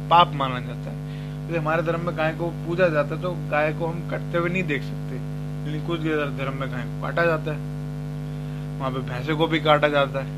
पाप 0.10 0.33
माना 0.36 0.60
जाता 0.60 0.92
है। 0.92 1.08
हमारे 1.57 1.83
धर्म 1.83 2.05
में 2.05 2.17
गाय 2.17 2.31
को 2.31 2.47
पूजा 2.67 2.87
जाता 2.87 3.15
है 3.15 3.21
तो 3.21 3.31
गाय 3.51 3.73
को 3.73 3.85
हम 3.85 4.09
कटते 4.11 4.37
हुए 4.37 4.49
नहीं 4.49 4.63
देख 4.63 4.81
सकते। 4.81 5.15
लेकिन 5.65 5.87
कुछ 5.87 5.99
धर्म 6.37 6.59
में 6.59 6.71
गाय 6.71 6.83
को 6.83 7.01
काटा 7.01 7.25
जाता 7.25 7.51
है। 7.51 7.57
वहाँ 8.79 8.91
पे 8.91 8.99
भैंसे 8.99 9.33
को 9.33 9.47
भी 9.47 9.59
काटा 9.59 9.87
जाता 9.87 10.19
है। 10.19 10.37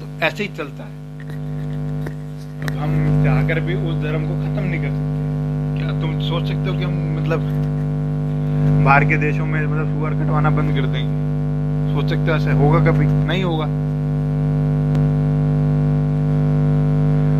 तो 0.00 0.26
ऐसे 0.26 0.42
ही 0.42 0.48
चलता 0.48 0.84
है। 0.84 0.96
अब 2.62 2.78
हम 2.78 3.24
चाहकर 3.24 3.60
भी 3.60 3.74
उस 3.74 4.02
धर्म 4.02 4.22
को 4.22 4.34
खत्म 4.34 4.64
नहीं 4.64 4.80
कर 4.80 4.88
सकते। 4.88 5.16
क्या 5.78 6.00
तुम 6.00 6.20
सोच 6.20 6.42
सकते 6.42 6.70
हो 6.70 6.78
कि 6.78 6.84
हम 6.84 7.20
मतलब 7.20 7.40
बाहर 8.84 9.04
के 9.04 9.16
देशों 9.16 9.46
में 9.46 9.60
मतलब 9.66 9.98
सुअर 9.98 10.14
कटवाना 10.14 10.50
बंद 10.50 10.74
कर 10.76 10.86
देंगे? 10.86 11.18
सोच 11.94 12.10
सकते 12.10 12.30
हो 12.30 12.36
ऐसा 12.36 12.52
होगा 12.52 12.80
कभी? 12.80 13.06
नहीं 13.06 13.44
होगा। 13.44 13.66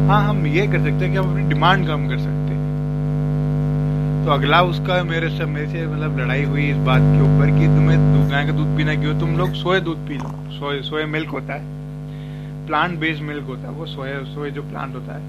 हाँ 0.08 0.22
हम 0.24 0.46
ये 0.46 0.66
कर 0.66 0.78
सकते 0.78 1.04
हैं 1.04 1.10
कि 1.10 1.16
हम 1.16 1.30
अपनी 1.30 1.42
डिमांड 1.48 1.86
कम 1.86 2.08
कर 2.08 2.18
सकते 2.18 2.52
हैं। 2.52 4.24
तो 4.24 4.30
अगला 4.30 4.60
उसका 4.62 5.02
मेरे 5.04 5.28
से 5.30 5.44
मेरे 5.46 5.66
से 5.66 5.86
मतलब 5.86 6.18
लड़ाई 6.18 6.44
हुई 6.44 6.68
इस 6.70 6.76
बात 6.76 7.00
के 7.00 7.20
ऊपर 7.22 7.50
कि 7.58 7.66
तुम्हें 7.66 8.30
गाय 8.30 8.46
का 8.46 8.52
दूध 8.52 8.76
पीना 8.76 8.94
क्यों? 8.94 9.18
तुम 9.20 9.36
लोग 9.38 9.52
सोए 9.54 9.80
दूध 9.80 10.06
पी 10.08 10.14
लो। 10.14 10.30
सोए 10.50 10.80
सोए 10.82 11.04
मिल्क 11.06 11.30
होता 11.30 11.54
है। 11.54 12.66
प्लांट 12.66 12.98
बेस्ड 12.98 13.22
मिल्क 13.22 13.44
होता 13.44 13.62
है। 13.62 13.70
वो 13.70 13.86
सोए 13.86 14.14
सोए 14.24 14.50
जो 14.50 14.62
प्लांट 14.62 14.94
होता 14.94 15.12
है, 15.12 15.22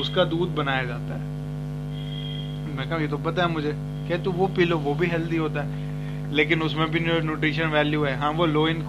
उसका 0.00 0.24
दूध 0.24 0.54
बनाया 0.54 0.84
जाता 0.84 1.14
है। 1.14 1.20
मैं 2.76 2.88
कहा, 2.88 2.98
ये 2.98 3.08
तो 3.08 3.16
पता 3.20 3.42
है 3.42 3.48
मुझे। 3.52 3.72
क्या 4.06 4.18
तो 4.18 4.32
वो 4.32 4.46
पी 4.46 4.64
लो, 4.64 4.78
वो 4.78 4.94
भी 4.94 5.06
हेल्दी 5.06 5.36
होता 5.36 5.62
है। 5.62 5.68
लेकिन 6.32 6.62
उसमें 6.62 6.90
भी 6.90 7.00
न्यूट्रिशन 7.00 7.66
वैल्यू 7.68 8.04
है। 8.04 8.16
हाँ 8.16 8.30
वो 8.32 8.46
लो 8.46 8.68
इन 8.68 8.84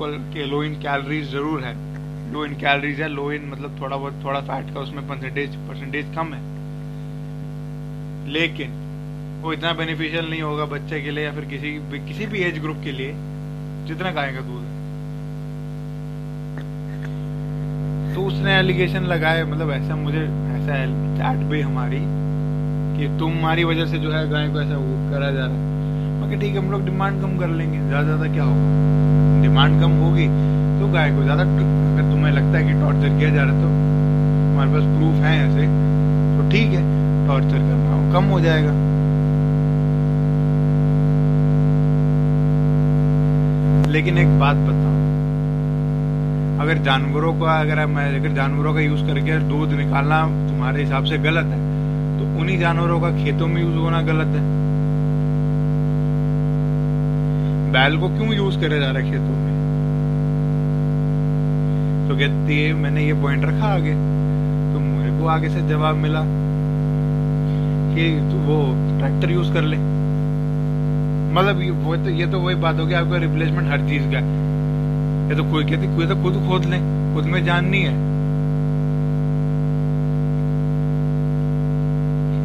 लो 0.46 0.64
इन 0.64 0.74
कैलोरीज 0.82 1.32
ज़रूर 1.32 1.64
है। 1.64 1.93
लो 2.34 2.46
इन 2.46 2.54
कैलोरीज 2.54 3.02
है, 3.02 3.08
लो 3.08 3.32
इन 3.32 3.50
मतलब 3.50 3.80
थोड़ा 3.82 3.96
बहुत, 3.98 4.24
थोड़ा 4.24 4.40
फैट 4.42 4.74
का 4.74 4.80
उसमें 4.80 5.08
परसेंटेज 5.08 5.56
परसेंटेज 5.68 6.06
कम 6.16 6.34
है। 6.34 6.42
लेकिन 8.34 8.72
वो 9.44 9.54
इतना 9.54 9.72
बेनिफिशियल 9.74 10.30
नहीं 10.30 10.42
होगा 10.42 10.66
बच्चे 10.66 11.02
के 11.02 11.12
लिए 11.12 11.24
या 11.24 11.32
फिर 11.32 11.46
किसी 11.46 11.72
किसी 12.08 12.26
भी 12.26 12.40
एज 12.40 12.60
ग्रुप 12.60 12.78
के 12.84 12.92
लिए 12.92 13.14
जितना 13.88 14.12
गाय 14.12 14.32
का 14.34 14.42
दूध। 14.42 14.72
तो 18.16 18.26
उसने 18.26 18.54
एलिगेशन 18.54 19.04
लगाए 19.04 19.44
मतलब 19.44 19.72
ऐसा 19.72 19.96
मुझे, 19.96 20.24
ऐसा 20.58 20.76
चैट 21.18 21.46
भी 21.50 21.62
हमारी 21.62 22.00
कि 22.98 23.08
तुम्हारी 23.20 23.64
वजह 23.64 23.86
से 23.86 24.00
जो 24.00 24.12
है 24.12 24.28
गाय 24.30 24.48
को 24.50 24.62
ऐसा 24.62 24.76
करा 25.12 25.32
जा 25.32 25.46
रहा 25.46 25.56
है। 25.58 25.73
कि 26.34 26.40
ठीक 26.40 26.56
है, 26.56 26.60
हम 26.60 26.72
लोग 26.72 26.86
डिमांड 26.86 27.22
कम 27.22 27.38
कर 27.40 27.50
लेंगे। 27.50 27.80
ज़्यादा 27.80 28.04
ज़्यादा 28.04 28.28
क्या 28.34 28.44
होगा? 28.44 29.42
डिमांड 29.42 29.82
कम 29.82 29.92
होगी 30.04 30.28
तो 30.80 30.88
गाय 30.94 31.12
को 31.16 31.24
ज़्यादा 31.24 31.44
अगर 31.44 32.06
तुम्हें 32.12 32.32
लगता 32.34 32.58
है 32.58 32.64
कि 32.64 32.74
टॉर्चर 32.80 33.18
किया 33.18 33.30
जा 33.30 33.44
रहा 33.44 33.54
है 33.54 33.62
तो 33.62 33.68
हमारे 34.54 34.72
पास 34.72 34.84
प्रूफ 34.94 35.20
है 35.24 35.34
ऐसे। 35.42 35.68
तो 36.38 36.50
ठीक 36.52 36.74
है 36.74 36.82
टॉर्चर 37.28 37.60
करना 37.60 37.92
हो, 37.92 38.00
कम 38.14 38.32
हो 38.34 38.40
जाएगा। 38.40 38.72
लेकिन 43.92 44.18
एक 44.18 44.40
बात 44.40 44.58
बताओ 44.64 44.92
अगर 46.64 46.84
जानवरों 46.84 47.34
का 47.42 47.60
अगर 47.60 47.86
मैं 47.88 48.08
अगर 48.16 48.34
जानवरों 48.36 48.74
का 48.74 48.80
यूज़ 48.82 49.06
करके 49.08 49.38
दूध 49.50 49.74
निकालना 49.76 50.22
तुम्हारे 50.50 50.84
हिसाब 50.84 51.06
से 51.06 51.18
गलत 51.20 51.46
है 51.48 51.62
तो 52.18 52.40
उन्हीं 52.42 52.60
जानवरों 52.60 53.00
का 53.02 53.12
खेतों 53.24 53.48
में 53.48 53.62
यूज़ 53.62 53.78
होना 53.78 54.02
गलत 54.04 54.36
है। 54.36 54.63
बैल 57.74 57.98
को 57.98 58.08
क्यों 58.08 58.34
यूज़ 58.34 58.60
करे 58.60 58.80
जा 58.80 58.90
रहा 58.92 59.04
है 59.04 59.12
खेतों 59.12 59.36
में? 59.36 59.54
तो 62.10 62.16
कहती 62.16 62.62
है, 62.62 62.74
मैंने 62.74 63.06
ये 63.06 63.14
पॉइंट 63.14 63.46
रखा 63.46 63.68
आगे। 63.68 63.94
तो 64.74 64.80
मेरे 64.80 65.20
को 65.20 65.28
आगे 65.28 65.50
से 65.50 65.62
जवाब 65.70 65.96
मिला 65.96 66.22
कि 67.96 68.06
तो 68.30 68.38
वो 68.40 68.58
ट्रैक्टर 69.00 69.32
यूज़ 69.32 69.54
कर 69.54 69.62
ले। 69.62 69.78
मतलब 71.34 71.62
वो 71.84 71.96
तो 71.98 72.10
ये 72.10 72.28
तो 72.28 72.40
वही 72.40 72.56
बात 72.56 72.80
होगी 72.80 72.94
आपका 72.94 73.18
रिप्लेसमेंट 73.18 73.70
हर 73.70 73.88
चीज़ 73.90 74.04
का 74.04 74.20
ये 75.30 75.36
तो 75.36 75.44
कोई 75.52 75.64
कहती, 75.64 75.96
कोई 75.96 76.08
तो 76.08 76.16
खुद 76.16 76.34
खोद 76.48 76.66
ले, 76.66 76.78
खुद 77.16 77.26
में 77.26 77.44
जान 77.46 77.66
नहीं 77.66 77.84
है। 77.84 77.96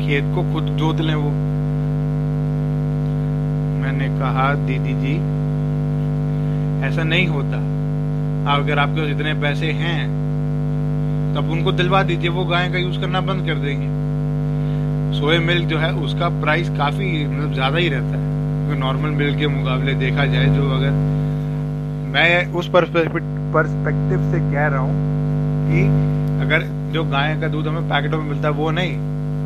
खेत 0.01 0.35
को 0.35 0.43
खुद 0.53 0.65
जोत 0.77 1.01
लें 1.01 1.15
वो। 1.15 1.31
मैंने 3.89 4.09
कहा, 4.09 4.55
दीदी 4.55 4.93
जी, 4.95 5.15
ऐसा 6.87 7.03
नहीं 7.03 7.27
होता। 7.27 7.57
आप 8.51 8.61
अगर 8.61 8.79
आपके 8.79 9.01
पास 9.01 9.11
इतने 9.11 9.33
पैसे 9.35 9.71
हैं 9.73 10.01
तब 11.35 11.51
उनको 11.51 11.73
दिलवा 11.73 12.03
दीजिए, 12.03 12.31
वो 12.31 12.45
गाय 12.45 12.69
का 12.69 12.79
यूज़ 12.79 13.01
करना 13.01 13.21
बंद 13.21 13.47
कर 13.47 13.55
देंगे। 13.55 13.89
सोए 15.19 15.39
मिल्क 15.39 15.69
जो 15.69 15.79
है, 15.79 15.93
उसका 15.95 16.29
प्राइस 16.29 16.69
काफ़ी 16.69 17.27
मतलब 17.27 17.55
ज़्यादा 17.55 17.79
ही 17.79 17.89
रहता 17.89 18.19
है। 18.19 18.79
नॉर्मल 18.79 19.11
मिल्क 19.11 19.39
के 19.39 19.47
मुकाबले 19.47 19.95
देखा 19.95 20.25
जाए 20.27 20.47
जो 20.47 20.71
अगर, 20.71 20.91
मैं 22.13 22.47
उस 22.53 22.69
परस्पेक्टिव 22.69 24.31
से 24.33 24.39
कह 24.53 24.67
रहा 24.67 24.81
हूँ 24.81 24.95
कि 25.69 25.81
अगर 26.45 26.61
जो 26.93 27.05
गाय 27.05 27.41
का 27.41 27.49
दूध 27.49 27.67
हमें 27.67 27.89
पैकेटों 27.89 28.19
में 28.19 28.29
मिलता 28.31 28.49
है, 28.49 28.55
वो 28.55 28.71
नहीं। 28.71 28.93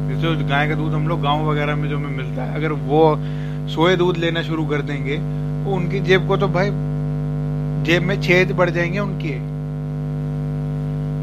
जैसे 0.09 0.45
गाय 0.45 0.69
का 0.69 0.75
दूध 0.75 0.93
हम 0.93 1.09
लोग 1.09 1.23
गाँव 1.23 1.51
वगैरह 1.51 1.77
में 1.77 1.89
जो 1.89 1.97
हमें 1.97 2.17
मिलता 2.17 2.43
है, 2.43 2.55
अगर 2.55 2.73
वो 2.73 3.17
सोए 3.75 3.97
दूध 3.97 4.17
लेना 4.17 4.43
शुरू 4.43 4.65
कर 4.67 4.83
देंगे 4.83 5.17
तो 5.65 5.71
उनकी 5.71 6.01
जेब 6.01 6.29
को 6.29 6.37
तो 6.37 6.49
भाई, 6.49 6.71
जेब 7.85 8.03
में 8.03 8.21
छेद 8.23 8.53
बढ़ 8.53 8.71
जाएँगे 8.71 8.99
उनके। 8.99 9.39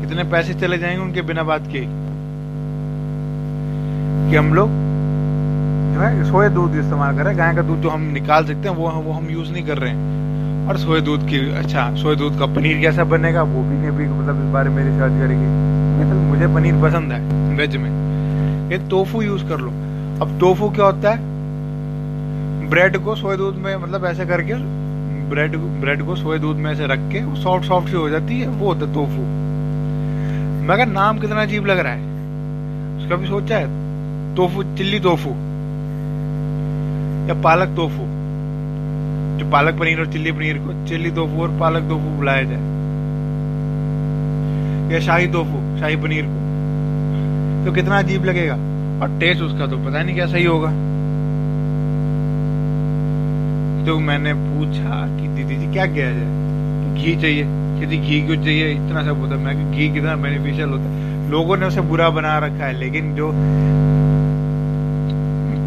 कितने 0.02 0.24
पैसे 0.24 0.54
चले 0.54 0.78
जाएँगे 0.78 1.02
उनके 1.02 1.22
बिना 1.22 1.44
बात 1.44 1.62
के? 1.62 1.82
कि 4.30 4.36
हम 4.36 4.54
लोग 4.54 4.70
सोए 6.32 6.50
दूध 6.50 6.76
इस्तेमाल 6.76 7.16
कर 7.16 7.22
रहे 7.22 7.30
हैं, 7.30 7.38
गाय 7.38 7.56
का 7.56 7.62
दूध 7.62 7.82
जो 7.82 7.90
हम 7.90 8.02
निकाल 8.02 8.46
सकते 8.46 8.70
हैं, 8.70 8.76
वो 8.76 8.90
वो 8.90 9.12
हम 9.12 9.28
यूज़ 9.30 9.52
नहीं 9.52 9.64
कर 9.64 9.78
रहे 9.78 9.92
हैं। 9.92 10.68
और 10.68 10.78
सोए 10.78 11.02
दूध 11.02 11.28
की 11.28 11.52
अच्छा 11.52 11.96
सोए 11.96 12.16
दूध 12.16 12.40
का 12.40 12.46
पनीर 12.46 12.82
कैसा 12.82 13.04
बनेगा, 13.04 13.44
वो 13.44 13.64
भी 13.64 13.78
ने 13.78 13.92
भी 13.92 14.08
मतलब 14.08 14.38
इस 14.38 14.54
बारे 14.54 14.70
में 14.70 14.84
रिसर्च 14.84 15.14
करेगी। 15.20 16.10
तो 16.10 16.16
मुझे 16.16 16.48
पनीर 16.48 16.74
पसंद 16.74 17.12
है 17.12 17.20
वेज 17.58 17.76
में। 17.76 17.92
ये 18.72 18.78
टोफू 18.90 19.22
यूज़ 19.22 19.46
कर 19.46 19.58
लो। 19.58 19.70
अब 20.22 20.38
टोफू 20.40 20.70
क्या 20.70 20.86
होता 20.86 21.10
है? 21.10 21.29
ब्रेड 22.70 22.98
को 22.98 23.16
सोए 23.16 23.38
दूध 23.38 23.56
में 23.56 23.76
मतलब 23.76 24.06
ऐसे 24.06 24.26
करके, 24.26 24.54
ब्रेड 25.30 25.56
ब्रेड 25.82 26.06
को 26.06 26.16
सोए 26.16 26.40
दूध 26.40 26.56
में 26.56 26.72
ऐसे 26.72 26.88
रख 26.88 27.00
के, 27.12 27.24
वो 27.24 27.36
सॉफ्ट 27.36 27.66
सॉफ्ट 27.66 27.88
सी 27.88 27.96
हो 27.96 28.10
जाती 28.10 28.40
है, 28.40 28.48
वो 28.48 28.68
होता 28.68 28.86
है 28.86 28.94
टोफू 28.94 29.22
मगर 30.68 30.86
नाम 30.86 31.20
कितना 31.20 31.42
अजीब 31.42 31.66
लग 31.66 31.80
रहा 31.80 31.94
है। 31.94 32.02
उसका 32.98 33.16
भी 33.16 33.28
सोचा 33.28 33.58
है 33.58 34.36
टोफू 34.36 34.64
चिल्ली 34.64 35.00
टोफू 35.00 35.30
या 37.30 37.42
पालक 37.42 37.76
तोफू 37.76 38.06
जो 39.40 39.50
पालक 39.52 39.80
पनीर 39.80 40.00
और 40.00 40.12
चिल्ली 40.12 40.32
पनीर 40.32 40.58
को 40.58 40.88
चिल्ली 40.88 41.12
तोफू 41.12 41.42
और 41.42 41.58
पालक 41.60 41.90
तोफू 41.90 42.10
बुलाया 42.10 42.44
जाए। 42.44 42.68
या 44.94 45.00
शाही 45.00 45.28
तोफू 45.28 45.80
शाही 45.80 45.96
पनीर 45.96 46.26
को। 46.28 47.66
तो 47.66 47.72
कितना 47.72 48.00
अजीब 48.00 48.26
लगेगा। 48.26 48.54
और 49.02 49.20
टेस्ट 49.20 49.42
उसका 49.42 49.68
तो 49.68 49.78
पता 49.78 50.04
नहीं 50.04 50.16
क्या 50.16 50.26
सही 50.26 50.44
होगा। 50.44 50.70
तो 53.86 54.00
मैंने 54.00 54.34
पूछा 54.34 55.22
कि 55.22 55.28
दीदी 55.28 55.56
जी, 55.56 55.74
क्या 55.74 55.86
किया 55.86 56.06
जाए? 56.12 56.96
घी 56.96 57.22
चाहिए। 57.22 57.44
कहती, 57.48 57.98
घी 57.98 58.22
क्यों 58.22 58.44
चाहिए? 58.44 58.72
इतना 58.72 59.04
सब 59.04 59.20
होता 59.20 59.36
मैं 59.36 59.72
घी 59.72 59.94
कितना 59.94 60.16
बेनिफिशियल 60.16 60.70
होता 60.70 60.84
है। 60.84 61.30
लोगों 61.32 61.58
ने 61.58 61.66
उसे 61.66 61.82
बुरा 61.82 62.10
बना 62.10 62.38
रखा 62.38 62.66
है, 62.66 62.74
लेकिन 62.74 63.16
जो 63.16 63.32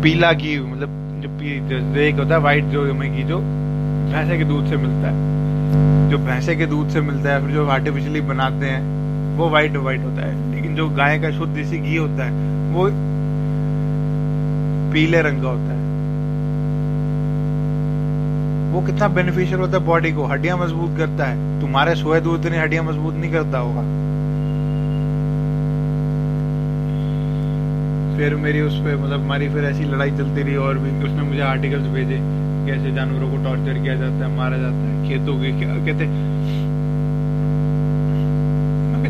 पीला 0.02 0.32
घी 0.32 0.58
मतलब 0.60 0.88
जो 1.68 2.00
एक 2.00 2.14
होता 2.14 2.34
है 2.34 2.40
व्हाइट 2.40 2.64
जो 2.64 2.84
घी, 2.84 3.22
जो 3.22 3.38
भैंसे 4.12 4.38
के 4.38 4.44
दूध 4.44 4.66
से 4.66 4.76
मिलता 4.76 5.08
है। 5.08 5.32
जो 6.10 6.18
भैंसे 6.18 6.56
के 6.56 6.66
दूध 6.66 6.88
से 6.88 7.00
मिलता 7.00 7.30
है, 7.30 7.42
फिर 7.42 7.54
जो 7.54 7.66
आर्टिफिशियली 7.66 8.20
बनाते 8.20 8.66
हैं, 8.66 8.82
वो 9.36 9.48
व्हाइट 9.48 9.76
व्हाइट 9.76 10.00
होता 10.00 10.26
है। 10.26 10.54
लेकिन 10.54 10.74
जो 10.76 10.88
गाय 10.88 11.18
का 11.18 11.30
शुद्ध 11.30 11.54
देसी 11.54 11.78
घी 11.78 11.96
होता 11.96 12.24
है, 12.24 12.32
वो 12.72 12.88
पीले 14.92 15.22
रंग 15.22 15.42
का 15.42 15.48
होता 15.48 15.72
है। 15.72 15.81
वो 18.72 18.80
कितना 18.80 19.08
बेनिफिशियल 19.08 19.60
होता 19.60 19.78
है 19.78 19.84
बॉडी 19.84 20.12
को? 20.12 20.24
हड्डियाँ 20.24 20.56
मज़बूत 20.58 20.96
करता 20.98 21.24
है। 21.24 21.60
तुम्हारे 21.60 21.94
सोए 21.94 22.20
दूध 22.20 22.46
इतनी 22.46 22.58
हड्डियाँ 22.58 22.84
मज़बूत 22.84 23.14
नहीं 23.14 23.32
करता 23.32 23.58
होगा। 23.58 23.82
फिर 28.16 28.34
मेरी 28.36 28.60
उस 28.60 28.74
पर 28.74 28.96
मतलब 28.96 29.20
हमारी 29.20 29.48
फिर 29.48 29.64
ऐसी 29.64 29.84
लड़ाई 29.84 30.10
चलती 30.10 30.42
रही 30.42 30.56
और 30.56 30.78
भी। 30.78 30.90
उसने 31.04 31.22
मुझे 31.22 31.40
आर्टिकल्स 31.40 31.86
भेजे, 31.86 32.18
कैसे 32.66 32.94
जानवरों 32.94 33.30
को 33.30 33.36
टॉर्चर 33.44 33.82
किया 33.82 33.94
जाता 33.94 34.26
है, 34.26 34.36
मारा 34.36 34.56
जाता 34.56 34.76
है, 34.76 35.08
खेतों 35.08 35.34
के 35.40 35.52
क्या 35.58 35.74
कहते 35.86 36.04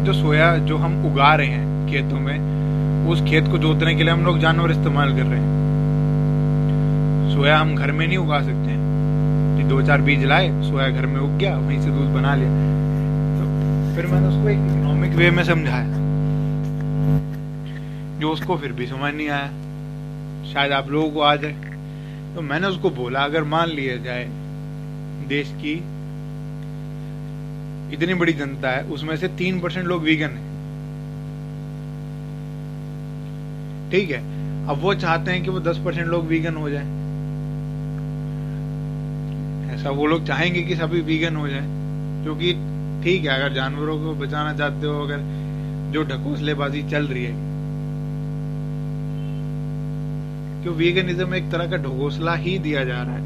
जो 0.02 0.12
सोया, 0.12 0.57
जो 0.59 0.76
हम 0.76 1.07
उगा 1.07 1.35
रहे 1.35 1.47
हैं 1.47 1.90
खेतों 1.90 2.21
में, 2.21 2.38
उस 3.09 3.21
खेत 3.23 3.49
को 3.49 3.59
जोतने 3.59 3.95
के 3.95 4.02
लिए 4.02 4.12
हम 4.12 4.25
लोग 4.25 4.38
जानवर 4.38 4.71
इस्तेमाल 4.71 5.09
कर 5.09 5.23
रहे 5.23 5.40
हैं। 5.40 5.50
सोया 7.35 7.59
हम 7.59 7.75
घर 7.76 7.92
में 7.92 8.07
नहीं 8.07 8.19
उगा 8.19 8.40
सकते। 8.40 8.62
दो 9.72 9.82
चार 9.82 10.00
बीज 10.02 10.24
लाए, 10.24 10.48
सोया 10.62 10.88
घर 10.90 11.06
में 11.06 11.20
उग 11.20 11.38
गया, 11.38 11.56
वहीं 11.58 11.80
से 11.80 11.90
दूध 11.90 12.08
बना 12.14 12.34
लिया। 12.34 12.48
तो 13.36 13.44
फिर 13.96 14.06
मैंने 14.06 14.26
उसको 14.28 14.48
एक 14.48 14.58
इकोनॉमिक 14.58 15.12
वे 15.12 15.30
में 15.30 15.42
समझाया। 15.44 16.00
जो 18.20 18.32
उसको 18.32 18.56
फिर 18.56 18.72
भी 18.72 18.86
समझ 18.86 19.14
नहीं 19.14 19.28
आया। 19.28 19.48
शायद 20.52 20.72
आप 20.72 20.90
लोगों 20.90 21.10
को 21.10 21.20
आ 21.20 21.34
जाए 21.36 21.52
तो 22.34 22.42
मैंने 22.42 22.66
उसको 22.66 22.90
बोला, 22.90 23.20
अगर 23.20 23.44
मान 23.44 23.68
लिया 23.68 23.96
जाए, 23.96 24.28
देश 25.28 25.52
की 25.56 25.74
इतनी 27.94 28.14
बड़ी 28.14 28.32
जनता 28.32 28.70
है, 28.70 28.84
उसमें 28.84 29.16
से 29.16 29.28
तीन 29.28 29.60
परसेंट 29.60 29.86
लोग 29.86 30.02
वीगन 30.02 30.28
है। 30.28 30.50
ठीक 33.90 34.10
है? 34.10 34.20
अब 34.68 34.78
वो 34.80 34.94
चाहते 34.94 35.30
हैं 35.30 35.42
कि 35.44 35.50
वो 35.50 35.60
दस 35.60 35.78
परसेंट 35.84 36.06
लोग 36.06 36.26
वीगन 36.26 36.56
हो 36.56 36.70
जाए। 36.70 37.01
ऐसा 39.82 39.90
वो 39.90 40.06
लोग 40.06 40.26
चाहेंगे 40.26 40.62
कि 40.62 40.74
सभी 40.76 41.00
वीगन 41.00 41.36
हो 41.36 41.48
जाए 41.48 41.62
क्योंकि 42.22 42.52
ठीक 43.04 43.24
है, 43.24 43.28
अगर 43.28 43.52
जानवरों 43.52 43.98
को 43.98 44.14
बचाना 44.14 44.52
चाहते 44.54 44.86
हो, 44.86 45.00
अगर 45.02 45.18
जो 45.92 46.02
ढकोसलेबाजी 46.02 46.82
चल 46.82 47.06
रही 47.06 47.24
है। 47.24 47.32
क्यों 50.62 50.74
वीगनिज्म 50.74 51.34
एक 51.34 51.50
तरह 51.50 51.70
का 51.70 51.76
ढकोसला 51.76 52.34
ही 52.34 52.58
दिया 52.58 52.84
जा 52.84 53.02
रहा 53.02 53.14
है। 53.14 53.20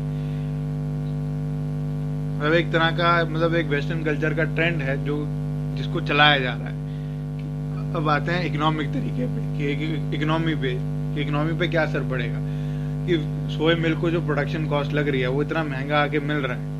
मतलब 2.38 2.54
एक 2.54 2.72
तरह 2.72 2.90
का 2.90 3.24
मतलब 3.24 3.54
एक 3.54 3.66
वेस्टर्न 3.66 4.04
कल्चर 4.04 4.34
का 4.34 4.44
ट्रेंड 4.44 4.82
है, 4.82 5.04
जो 5.04 5.24
जिसको 5.76 6.00
चलाया 6.00 6.38
जा 6.38 6.52
रहा 6.52 6.68
है। 6.68 7.94
अब 7.94 8.08
आते 8.08 8.32
हैं 8.32 8.46
इकोनॉमिक 8.46 8.88
तरीके 8.88 9.26
पे, 9.26 9.58
कि 9.58 10.16
इकोनॉमी 10.16 10.54
पे, 10.54 10.74
कि 11.14 11.20
इकोनॉमी 11.20 11.58
पे 11.58 11.68
क्या 11.68 11.82
असर 11.82 12.10
पड़ेगा? 12.10 12.45
कि 13.06 13.18
सोए 13.54 13.74
मिल्क 13.74 14.00
को 14.00 14.10
जो 14.10 14.20
प्रोडक्शन 14.20 14.66
कॉस्ट 14.66 14.92
लग 14.92 15.08
रही 15.08 15.20
है, 15.20 15.28
वो 15.28 15.42
इतना 15.42 15.64
महँगा 15.64 16.02
आके 16.02 16.20
मिल 16.20 16.36
रहा 16.36 16.56
है। 16.56 16.76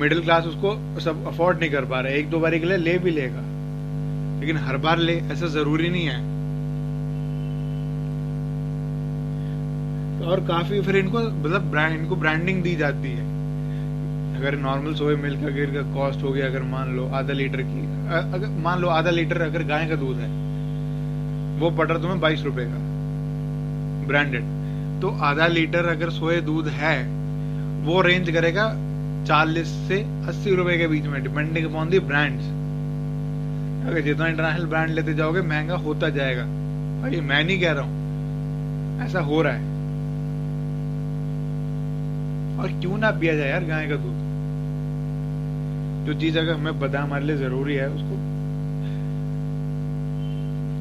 मिडिल 0.00 0.20
क्लास 0.20 0.44
उसको 0.44 1.00
सब 1.00 1.26
अफोर्ड 1.26 1.60
नहीं 1.60 1.70
कर 1.70 1.84
पा 1.84 2.00
रहा। 2.00 2.12
है 2.12 2.18
एक 2.18 2.30
दो 2.30 2.38
बारी 2.40 2.60
के 2.60 2.66
लिए 2.66 2.76
ले 2.76 2.98
भी 2.98 3.10
लेगा। 3.10 3.40
लेकिन 4.40 4.56
हर 4.56 4.76
बार 4.76 4.98
ले, 4.98 5.12
ऐसा 5.12 5.46
ज़रूरी 5.46 5.88
नहीं 5.88 6.06
है। 6.06 6.16
और 10.26 10.40
काफ़ी 10.40 10.80
फिर 10.80 10.96
इनको 10.96 11.18
मतलब 11.18 11.62
ब्रांड 11.62 11.98
इनको 11.98 12.16
ब्रांडिंग 12.16 12.62
दी 12.62 12.76
जाती 12.76 13.12
है। 13.12 13.32
अगर 14.38 14.56
नॉर्मल 14.56 14.94
सोए 14.94 15.16
मिल्क 15.16 15.38
अगर 15.38 15.82
का 15.82 15.94
कॉस्ट 15.94 16.22
हो 16.22 16.32
गया, 16.32 16.46
अगर 16.46 16.62
मान 16.62 16.96
लो 16.96 17.08
आधा 17.08 17.32
लीटर 17.32 17.62
की 17.62 17.86
अगर 18.34 18.62
मान 18.62 18.80
लो 18.80 18.88
आधा 18.88 19.10
लीटर 19.10 19.40
अगर 19.42 19.62
गाय 19.62 19.88
का 19.88 19.96
दूध 19.96 20.16
है, 20.16 20.28
वो 21.60 21.70
बटर 21.70 21.96
तुम्हें 21.96 22.20
बाईस 22.20 22.42
रुपए 22.42 22.64
का। 22.64 22.91
ब्रांडेड 24.02 24.42
तो 25.02 25.08
आधा 25.10 25.46
लीटर 25.46 25.86
अगर 25.86 26.10
सोए 26.10 26.40
दूध 26.40 26.68
है, 26.68 27.04
वो 27.84 28.00
रेंज 28.00 28.30
करेगा 28.30 28.68
चालीस 29.26 29.68
से 29.68 30.02
अस्सी 30.26 30.54
रुपए 30.54 30.78
के 30.78 30.86
बीच 30.86 31.04
में 31.04 31.22
डिपेंडिंग 31.22 31.66
अपॉन 31.66 31.88
दी 31.88 31.98
ब्रांड्स 31.98 32.44
अगर 33.88 34.00
जितना 34.00 34.26
इंटरनेशनल 34.26 34.66
ब्रांड 34.66 34.90
लेते 34.90 35.14
जाओगे, 35.14 35.40
महँगा 35.40 35.74
होता 35.74 36.08
जाएगा। 36.08 36.42
भाई, 37.02 37.20
मैं 37.20 37.44
नहीं 37.44 37.60
कह 37.60 37.72
रहा 37.72 37.82
हूँ। 37.82 38.02
ऐसा 39.02 39.20
हो 39.20 39.42
रहा 39.42 39.52
है। 39.52 39.72
और 42.58 42.80
क्यों 42.80 42.98
ना 42.98 43.10
पिया 43.10 43.36
जाए 43.36 43.50
यार 43.50 43.64
गाय 43.64 43.88
का 43.88 43.96
दूध? 43.96 44.32
जो 46.06 46.20
चीज़ 46.20 46.38
अगर 46.38 46.52
हमें 46.54 46.80
पता 46.80 47.00
हमारे 47.00 47.24
लिए 47.24 47.36
ज़रूरी 47.36 47.74
है, 47.74 47.88
उसको 47.88 48.32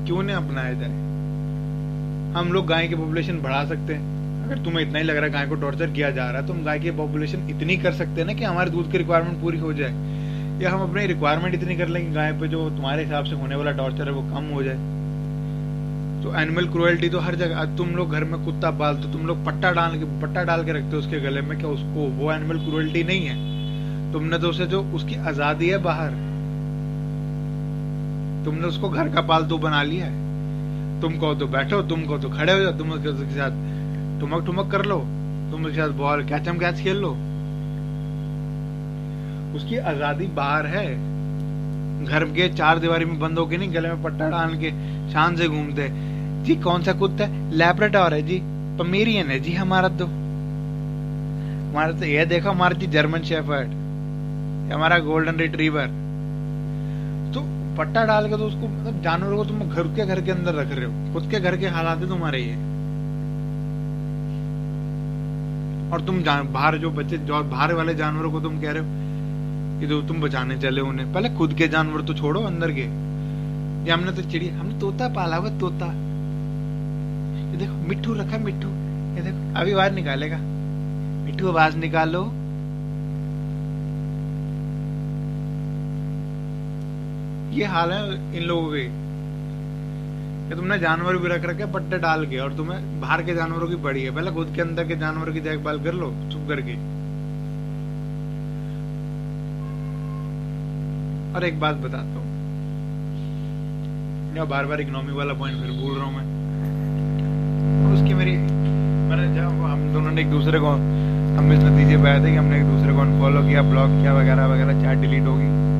क्यों 0.05 0.23
नहीं 0.23 0.35
अपनाया 0.35 0.73
जाए? 0.73 1.10
हम 2.33 2.51
लोग 2.53 2.67
गाय 2.67 2.87
की 2.87 2.95
पॉपुलेशन 2.95 3.39
बढ़ा 3.41 3.63
सकते 3.65 3.93
हैं। 3.93 4.45
अगर 4.45 4.63
तुम्हें 4.65 4.81
इतना 4.81 4.99
ही 4.99 5.05
लग 5.05 5.15
रहा 5.15 5.25
है 5.25 5.31
गाय 5.31 5.45
को 5.47 5.55
टॉर्चर 5.55 5.89
किया 5.89 6.09
जा 6.11 6.29
रहा 6.29 6.41
है 6.41 6.47
तो 6.47 6.53
हम 6.53 6.63
गाय 6.63 6.79
की 6.79 6.91
पॉपुलेशन 6.91 7.49
इतनी 7.49 7.77
कर 7.77 7.93
सकते 7.93 8.21
हैं 8.21 8.27
ना 8.27 8.33
कि 8.33 8.43
हमारे 8.43 8.71
दूध 8.71 8.91
की 8.91 8.97
रिक्वायरमेंट 8.97 9.41
पूरी 9.41 9.57
हो 9.59 9.73
जाए। 9.73 9.91
या 10.61 10.71
हम 10.71 10.81
अपनी 10.81 11.05
रिक्वायरमेंट 11.07 11.55
इतनी 11.55 11.75
कर 11.75 11.87
लेंगे 11.87 12.13
गाय 12.13 12.31
पे 12.31 12.47
जो 12.47 12.69
तुम्हारे 12.69 13.03
हिसाब 13.03 13.25
से 13.25 13.35
होने 13.35 13.55
वाला 13.55 13.71
टॉर्चर 13.71 14.07
है, 14.07 14.11
वो 14.11 14.21
कम 14.31 14.49
हो 14.53 14.63
जाए। 14.63 14.75
तो 16.23 16.35
एनिमल 16.39 16.67
क्रुएल्टी 16.67 17.09
तो 17.09 17.19
हर 17.19 17.35
जगह 17.35 17.75
तुम 17.77 17.89
लोग 17.89 18.11
घर 18.11 18.23
में 18.23 18.43
कुत्ता 18.45 18.71
पालते 18.71 19.11
तुम 19.13 19.25
लोग 19.27 19.45
पट्टा 19.45 19.71
डाल 19.71 19.99
के, 19.99 20.05
पट्टा 20.21 20.43
डाल 20.43 20.65
के 20.65 20.71
रखते 20.71 20.91
हो 20.91 20.97
उसके 20.97 21.19
गले 21.19 21.41
में, 21.41 21.57
क्या 21.59 21.69
उसको 21.69 22.07
वो 22.17 22.31
एनिमल 22.31 22.59
क्रुएल्टी 22.59 23.03
नहीं 23.03 23.25
है? 23.25 24.13
तुमने 24.13 24.37
तो 24.37 24.49
उसे 24.49 24.65
जो, 24.65 24.83
उसकी 24.83 25.15
आज़ादी 25.27 25.69
है 25.69 25.77
बाहर। 25.83 26.11
तुमने 28.45 28.67
उसको 28.67 28.89
घर 28.89 29.09
का 29.09 29.21
पालतू 29.21 29.57
बना 29.57 29.83
लिया 29.83 30.05
है। 30.05 30.29
तुम 31.01 31.17
कहो 31.19 31.33
तो 31.35 31.47
बैठो 31.49 31.81
तुम 31.89 32.05
कहो 32.05 32.17
तो 32.17 32.29
खड़े 32.29 32.53
हो 32.53 32.59
जाओ, 32.59 32.71
तुम 32.77 32.91
उसके 32.91 33.35
साथ 33.35 34.19
टुमक 34.19 34.45
टुमक 34.45 34.71
कर 34.71 34.85
लो, 34.85 34.97
तुम 35.51 35.65
उसके 35.65 35.77
साथ 35.77 35.89
बॉल 35.97 36.23
कैचम 36.25 36.57
कैच 36.57 36.79
खेल 36.79 36.97
लो। 36.97 37.11
उसकी 39.55 39.77
आज़ादी 39.77 40.27
बाहर 40.35 40.65
है। 40.67 40.85
घर 42.05 42.23
के 42.27 42.47
चार 42.49 42.79
दीवारी 42.79 43.05
में 43.05 43.19
बंद 43.19 43.39
होके 43.39 43.57
नहीं, 43.57 43.73
गले 43.73 43.89
में 43.89 44.03
पट्टा 44.03 44.29
डाल 44.29 44.55
के 44.55 44.71
शान 45.11 45.35
से 45.35 45.47
घूमते 45.47 45.89
जी, 46.43 46.55
कौन 46.57 46.83
सा 46.83 46.93
कुत्ता 46.93 47.25
है? 47.25 47.51
लैपरेटोर 47.53 48.13
है 48.13 48.21
जी। 48.21 48.39
पमेरियन 48.77 49.27
है 49.27 49.39
जी, 49.39 49.53
हमारा 49.53 49.89
तो। 49.89 50.05
हमारा 51.65 51.91
तो 51.91 52.05
यह 52.05 52.25
देखो, 52.25 52.49
हमारा 52.49 52.77
जी 52.79 52.87
जर्मन 52.89 53.21
शेफर्ड 53.23 53.69
हमारा 54.71 54.97
गोल्डन 55.01 55.35
रिट्रीवर 55.37 55.87
पट्टा 57.77 58.03
डाल 58.05 58.29
के 58.29 58.37
तो 58.37 58.45
उसको 58.45 58.67
मतलब 58.67 59.01
जानवरों 59.01 59.37
को 59.37 59.45
तुम 59.45 59.59
घर 59.59 59.83
के 59.95 60.05
घर 60.05 60.21
के 60.21 60.31
अंदर 60.31 60.55
रख 60.55 60.71
रहे 60.71 60.85
हो। 60.85 61.13
खुद 61.13 61.29
के 61.31 61.39
घर 61.39 61.57
के 61.57 61.67
हालात 61.67 61.97
है 61.97 62.07
तुम्हारे 62.07 62.41
ये 62.41 62.55
और 65.93 66.01
तुम 66.01 66.21
बाहर 66.53 66.77
जो 66.77 66.89
बच्चे, 66.91 67.17
जो 67.17 67.43
बाहर 67.43 67.73
वाले 67.73 67.95
जानवरों 67.95 68.31
को 68.31 68.41
तुम 68.41 68.59
कह 68.61 68.71
रहे 68.71 68.83
हो 68.83 69.79
कि 69.81 69.87
तो 69.87 70.01
तुम 70.01 70.21
बचाने 70.21 70.57
चले 70.57 70.81
उन्हें। 70.81 71.13
पहले 71.13 71.29
खुद 71.29 71.53
के 71.53 71.67
जानवर 71.67 72.01
तो 72.01 72.13
छोड़ो 72.13 72.41
अंदर 72.41 72.71
के। 72.71 72.81
ये 72.81 73.91
हमने 73.91 74.11
तो 74.11 74.21
चिड़िया, 74.21 74.59
हमने 74.59 74.79
तोता 74.79 75.07
पाला 75.07 75.37
हुआ 75.37 75.49
तोता। 75.49 75.85
ये 77.45 77.57
देखो, 77.57 77.73
मिट्टू 77.87 78.13
रखा 78.13 78.37
मिट्टू। 78.37 78.67
ये 79.15 79.21
देखो, 79.21 79.59
अभी 79.59 79.73
आवाज़ 79.73 79.93
निकालेगा। 79.93 80.37
मिट्टू, 81.25 81.47
आवाज़ 81.47 81.77
निकालो। 81.77 82.23
ये 87.51 87.65
हाल 87.65 87.91
है 87.91 88.37
इन 88.37 88.43
लोगों 88.43 88.67
के। 88.67 89.11
कि 90.49 90.55
तुमने 90.55 90.79
जानवर 90.79 91.17
भी 91.17 91.27
रख 91.27 91.45
रखे, 91.45 91.65
पट्टे 91.65 91.97
डाल 91.97 92.25
के, 92.25 92.37
और 92.37 92.53
तुम्हें 92.53 93.01
बाहर 93.01 93.23
के 93.23 93.35
जानवरों 93.35 93.67
की 93.67 93.75
बड़ी 93.75 94.03
है। 94.03 94.15
पहले 94.15 94.31
खुद 94.31 94.51
के 94.55 94.61
अंदर 94.61 94.87
के 94.87 94.95
जानवरों 94.95 95.33
की 95.33 95.39
देखभाल 95.39 95.79
कर 95.79 95.93
लो, 95.93 96.13
चुप 96.31 96.45
करके। 96.49 96.73
और 101.35 101.43
एक 101.43 101.59
बात 101.59 101.75
बताता 101.75 102.19
हूँ। 102.19 102.31
या 104.37 104.45
बार 104.45 104.65
बार 104.65 104.81
इकोनॉमी 104.81 105.13
वाला 105.13 105.33
पॉइंट 105.33 105.61
फिर 105.61 105.71
भूल 105.71 105.95
रहा 105.95 106.05
हूँ 106.05 106.13
मैं। 106.13 106.25
उसकी 107.93 108.13
मेरी, 108.13 108.37
मैंने 109.09 109.35
जब 109.35 109.41
हम 109.41 109.93
दोनों 109.93 110.11
ने 110.11 110.21
एक 110.21 110.31
दूसरे 110.31 110.59
को, 110.59 110.67
हम 110.67 111.53
इस 111.53 111.59
नतीजे 111.59 111.97
पे 111.97 112.09
आए 112.09 112.19
थे 112.19 112.31
कि 112.31 112.35
हमने 112.35 112.57
एक 112.57 112.65
दूसरे 112.65 112.93
को 112.93 112.99
अनफॉलो 112.99 113.41
किया 113.41 113.61
ब्लॉक 113.61 113.89
किया, 113.89 114.13
वगैरह 114.13 114.45
वगैरह 114.45 114.81
चैट 114.81 114.97
डिलीट 114.97 115.23
होगी 115.23 115.70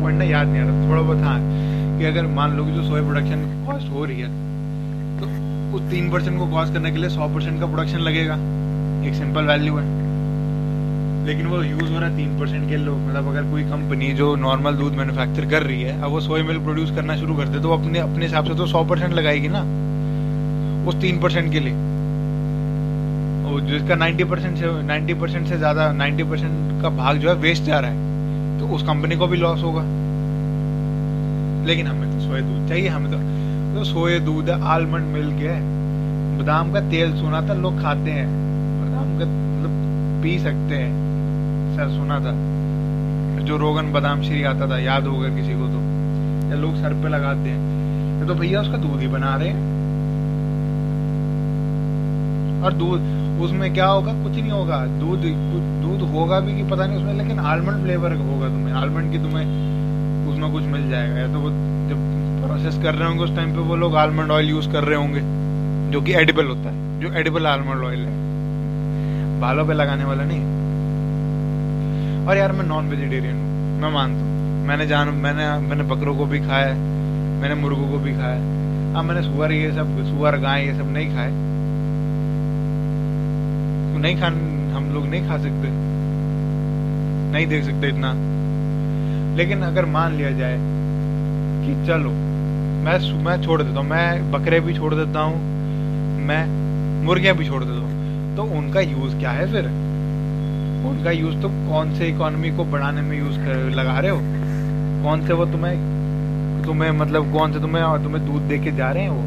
पॉइंट 0.00 0.18
ना 0.18 0.24
याद 0.26 0.48
नहीं 0.48 0.60
आ 0.60 0.64
रहा, 0.64 0.88
थोड़ा 0.88 1.02
बहुत 1.02 1.22
हाँ 1.24 1.38
कि 1.98 2.04
अगर 2.06 2.26
मान 2.34 2.56
लो 2.56 2.64
कि 2.64 2.72
जो 2.72 2.82
सोए 2.84 3.00
प्रोडक्शन 3.02 3.44
कॉस्ट 3.66 3.88
हो 3.90 4.04
रही 4.04 4.20
है 4.20 4.28
तो 5.20 5.26
उस 5.76 5.90
तीन 5.90 6.10
परसेंट 6.10 6.38
को 6.38 6.46
कॉस्ट 6.48 6.72
करने 6.74 6.90
के 6.90 6.98
लिए 6.98 7.08
सौ 7.10 7.28
परसेंट 7.34 7.60
का 7.60 7.66
प्रोडक्शन 7.66 7.98
लगेगा। 8.00 8.34
एक 9.08 9.14
सिंपल 9.14 9.44
वैल्यू 9.46 9.76
है। 9.76 9.84
लेकिन 11.26 11.46
वो 11.46 11.62
यूज़ 11.62 11.92
हो 11.92 11.98
रहा 11.98 12.08
है 12.08 12.16
तीन 12.16 12.38
परसेंट 12.38 12.68
के 12.68 12.76
लोग। 12.76 12.98
मतलब 12.98 13.28
अगर 13.28 13.50
कोई 13.50 13.62
कंपनी 13.64 14.12
जो 14.14 14.34
नॉर्मल 14.36 14.74
दूध 14.74 14.92
मैन्युफैक्चर 14.94 15.48
कर 15.50 15.62
रही 15.62 15.82
है, 15.82 16.00
अब 16.02 16.10
वो 16.10 16.20
सोया 16.20 16.44
मिल्क 16.44 16.62
प्रोड्यूस 16.64 16.90
करना 16.90 17.16
शुरू 17.16 17.36
कर 17.36 17.48
दे 17.48 17.60
तो 17.60 17.72
अपने 17.72 17.98
अपने 17.98 18.24
हिसाब 18.24 18.44
से 18.44 18.54
तो 18.54 18.66
सौ 18.66 18.84
परसेंट 18.84 19.12
लगाएगी 19.12 19.48
ना, 19.50 19.60
उस 20.88 21.00
तीन 21.00 21.20
परसेंट 21.20 21.52
के 21.52 21.60
लिए। 21.60 21.72
और 23.46 23.60
जिसका 23.62 23.94
नाइन्टी 23.96 24.24
परसेंट 24.24 24.56
से 24.58 24.66
नाइन्टी 24.84 25.14
परसेंट 25.14 25.46
से 25.48 25.56
ज़्यादा 25.56 25.90
नाइन्टी 25.92 26.24
परसेंट 26.24 26.82
का 26.82 26.88
भाग 26.96 27.16
जो 27.16 27.28
है 27.28 27.34
वेस्ट 27.38 27.62
जा 27.62 27.78
रहा 27.78 27.90
है। 27.90 28.09
उस 28.70 28.82
कंपनी 28.82 29.16
को 29.16 29.26
भी 29.26 29.36
लॉस 29.36 29.62
होगा। 29.62 29.82
लेकिन 31.66 31.86
हमें 31.86 32.12
तो 32.12 32.20
सोए 32.20 32.40
दूध 32.40 32.68
चाहिए 32.68 32.88
हमें 32.88 33.10
तो, 33.10 33.18
तो 33.78 33.84
सोए 33.84 34.20
दूध 34.20 34.50
आलमंड 34.50 35.04
मिल्क 35.04 35.34
है। 35.34 35.80
बादाम 36.38 36.72
का 36.72 36.80
तेल 36.80 37.16
सुना 37.16 37.48
था 37.48 37.54
लोग 37.54 37.82
खाते 37.82 38.10
हैं। 38.10 38.28
बादाम 38.80 39.04
का 39.04 39.24
मतलब 39.24 39.70
पी 40.22 40.38
सकते 40.38 40.74
हैं। 40.74 41.10
सर 41.76 41.88
सुना 41.88 42.20
था। 42.20 42.50
जो 43.44 43.56
रोगन 43.56 43.92
बादाम 43.92 44.22
श्री 44.22 44.42
आता 44.42 44.70
था 44.70 44.78
याद 44.78 45.06
होगा 45.06 45.28
किसी 45.28 45.52
को 45.52 45.68
तो। 45.68 45.80
या 46.50 46.56
लोग 46.56 46.76
सर 46.76 46.92
पे 46.92 47.08
लगाते 47.08 47.50
हैं। 47.50 48.26
तो 48.26 48.34
भैया 48.34 48.60
उसका 48.60 48.76
दूध 48.76 49.00
ही 49.00 49.06
बना 49.06 49.36
रहे 49.36 49.48
हैं। 49.48 49.80
और 52.62 52.72
दूध 52.72 53.19
उसमें 53.40 53.72
क्या 53.74 53.86
होगा? 53.86 54.12
कुछ 54.12 54.32
नहीं 54.32 54.50
होगा। 54.50 54.84
दूध 55.00 55.22
दूध 55.82 56.08
होगा 56.10 56.40
भी 56.40 56.54
कि 56.54 56.62
पता 56.62 56.86
नहीं 56.86 56.96
उसमें, 56.96 57.14
लेकिन 57.14 57.38
आलमंड 57.38 57.82
फ्लेवर 57.82 58.12
होगा 58.12 58.48
तुम्हें। 58.48 58.74
आलमंड 58.74 59.12
की 59.12 59.18
तुम्हें 59.18 59.44
उसमें 60.28 60.52
कुछ 60.52 60.62
मिल 60.64 60.88
जाएगा। 60.90 61.16
या 61.16 61.26
तो 61.26 61.40
वो 61.40 61.50
जब 61.90 61.98
प्रोसेस 62.44 62.82
कर 62.82 62.94
रहे 62.94 63.08
होंगे 63.08 63.24
उस 63.24 63.34
टाइम 63.36 63.52
पे, 63.52 63.58
वो 63.58 63.76
लोग 63.76 63.96
आलमंड 63.96 64.30
ऑयल 64.30 64.48
यूज़ 64.48 64.70
कर 64.72 64.84
रहे 64.84 64.96
होंगे, 64.96 65.20
जो 65.92 66.00
कि 66.00 66.14
एडिबल 66.14 66.46
होता 66.46 66.70
है, 66.70 67.00
जो 67.00 67.12
एडिबल 67.12 67.46
आलमंड 67.46 67.84
ऑयल 67.84 68.00
है। 68.00 69.40
बालों 69.40 69.66
पे 69.66 69.72
लगाने 69.72 70.04
वाला 70.04 70.24
नहीं 70.24 70.40
और 72.28 72.36
यार, 72.36 72.52
मैं 72.52 72.64
नॉन 72.64 72.88
वेजिटेरियन 72.88 73.34
हूँ। 73.34 73.80
मैं 73.80 73.90
मानता 73.90 74.20
हूँ। 74.20 74.66
मैंने 74.66 74.86
जान, 74.86 75.08
मैंने 75.08 75.68
मैंने 75.68 75.82
बकरों 75.84 76.16
को 76.16 76.26
भी 76.26 76.40
खाया 76.40 76.66
है, 76.66 76.78
मैंने 77.40 77.54
मुर्गों 77.54 77.88
को 77.88 77.98
भी 77.98 78.12
खाया 78.12 78.34
है। 78.34 78.94
अब 78.94 79.04
मैंने 79.04 79.22
सुअर 79.22 79.52
ये 79.52 79.70
सब, 79.72 79.96
सुअर, 80.04 80.36
गाय 80.36 80.66
ये 80.66 80.74
सब 80.74 80.92
नहीं 80.92 81.14
खाए। 81.14 81.49
नहीं 84.00 84.20
खान, 84.20 84.34
हम 84.74 84.90
लोग 84.94 85.06
नहीं 85.06 85.28
खा 85.28 85.36
सकते। 85.36 85.68
नहीं 87.32 87.46
देख 87.46 87.64
सकते 87.64 87.88
इतना। 87.88 88.12
लेकिन 89.36 89.62
अगर 89.62 89.84
मान 89.86 90.12
लिया 90.12 90.30
जाए 90.30 90.56
कि 91.62 91.86
चलो, 91.86 92.10
मैं 92.80 93.24
मैं 93.24 93.42
छोड़ 93.42 93.62
देता 93.62 93.80
हूँ, 93.80 93.88
मैं 93.88 94.30
बकरे 94.32 94.60
भी 94.60 94.74
छोड़ 94.74 94.94
देता 94.94 95.20
हूँ, 95.20 95.36
मैं 96.26 96.46
मुर्गियाँ 97.04 97.36
भी 97.36 97.46
छोड़ 97.46 97.64
देता 97.64 97.76
हूँ 97.76 98.36
तो 98.36 98.42
उनका 98.58 98.80
यूज़ 98.80 99.16
क्या 99.16 99.30
है 99.30 99.52
फिर? 99.52 99.66
उनका 100.86 101.10
यूज़ 101.10 101.38
तो 101.38 101.48
कौन 101.48 101.94
से 101.94 102.06
इकोनॉमी 102.06 102.50
को 102.50 102.64
बढ़ाने 102.64 103.02
में 103.02 103.18
यूज़ 103.18 103.38
कर, 103.38 103.70
लगा 103.70 103.98
रहे 103.98 104.10
हो? 104.10 104.18
कौन 105.04 105.26
से 105.26 105.32
वो 105.32 105.46
तुम्हें 105.46 105.76
तुम्हें 106.66 106.90
मतलब 106.90 107.32
कौन 107.32 107.52
से 107.52 107.60
तुम्हें 107.60 108.04
तुम्हें 108.04 108.26
दूध 108.26 108.42
दे 108.42 108.58
के 108.58 108.72
जा 108.72 108.90
रहे 108.90 109.02
हैं 109.02 109.10
वो? 109.10 109.22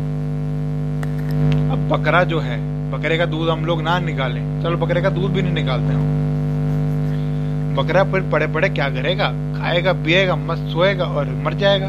अब 1.74 1.90
बकरा 1.90 2.24
जो 2.24 2.40
है 2.40 2.73
बकरे 2.94 3.18
का 3.18 3.26
दूध 3.26 3.50
हम 3.50 3.66
लोग 3.66 3.82
ना 3.82 4.00
निकालें। 4.00 4.62
चलो 4.64 4.78
बकरे 4.78 5.02
का 5.02 5.10
दूध 5.10 5.32
भी 5.32 5.42
नहीं 5.42 5.54
निकालते 5.54 5.94
हम। 5.94 6.02
बकरा 7.76 8.04
फिर 8.04 8.22
पड़े 8.32 8.48
पड़े 8.48 8.70
क्या 8.70 8.90
करेगा? 8.90 9.28
खाएगा, 9.58 9.94
पिएगा, 9.94 10.36
मस्त 10.36 10.64
सोएगा 10.64 11.04
और 11.04 11.30
मर 11.44 11.54
जाएगा। 11.54 11.88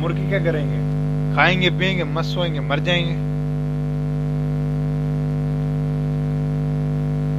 मुर्गी 0.00 0.28
क्या 0.28 0.38
करेंगे? 0.38 0.78
खाएँगे, 1.36 1.70
पिएँगे, 1.70 2.04
मस्त 2.04 2.30
सोएँगे, 2.30 2.60
मर 2.60 2.78
जाएँगे। 2.78 3.12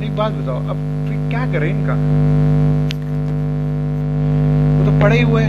एक 0.05 0.15
बात 0.17 0.31
बताओ, 0.31 0.59
अब 0.59 0.77
क्या 1.29 1.45
करें 1.51 1.69
इनका? 1.69 1.93
वो 4.77 4.85
तो 4.85 4.99
पड़े 5.01 5.17
ही 5.17 5.23
हुए 5.23 5.43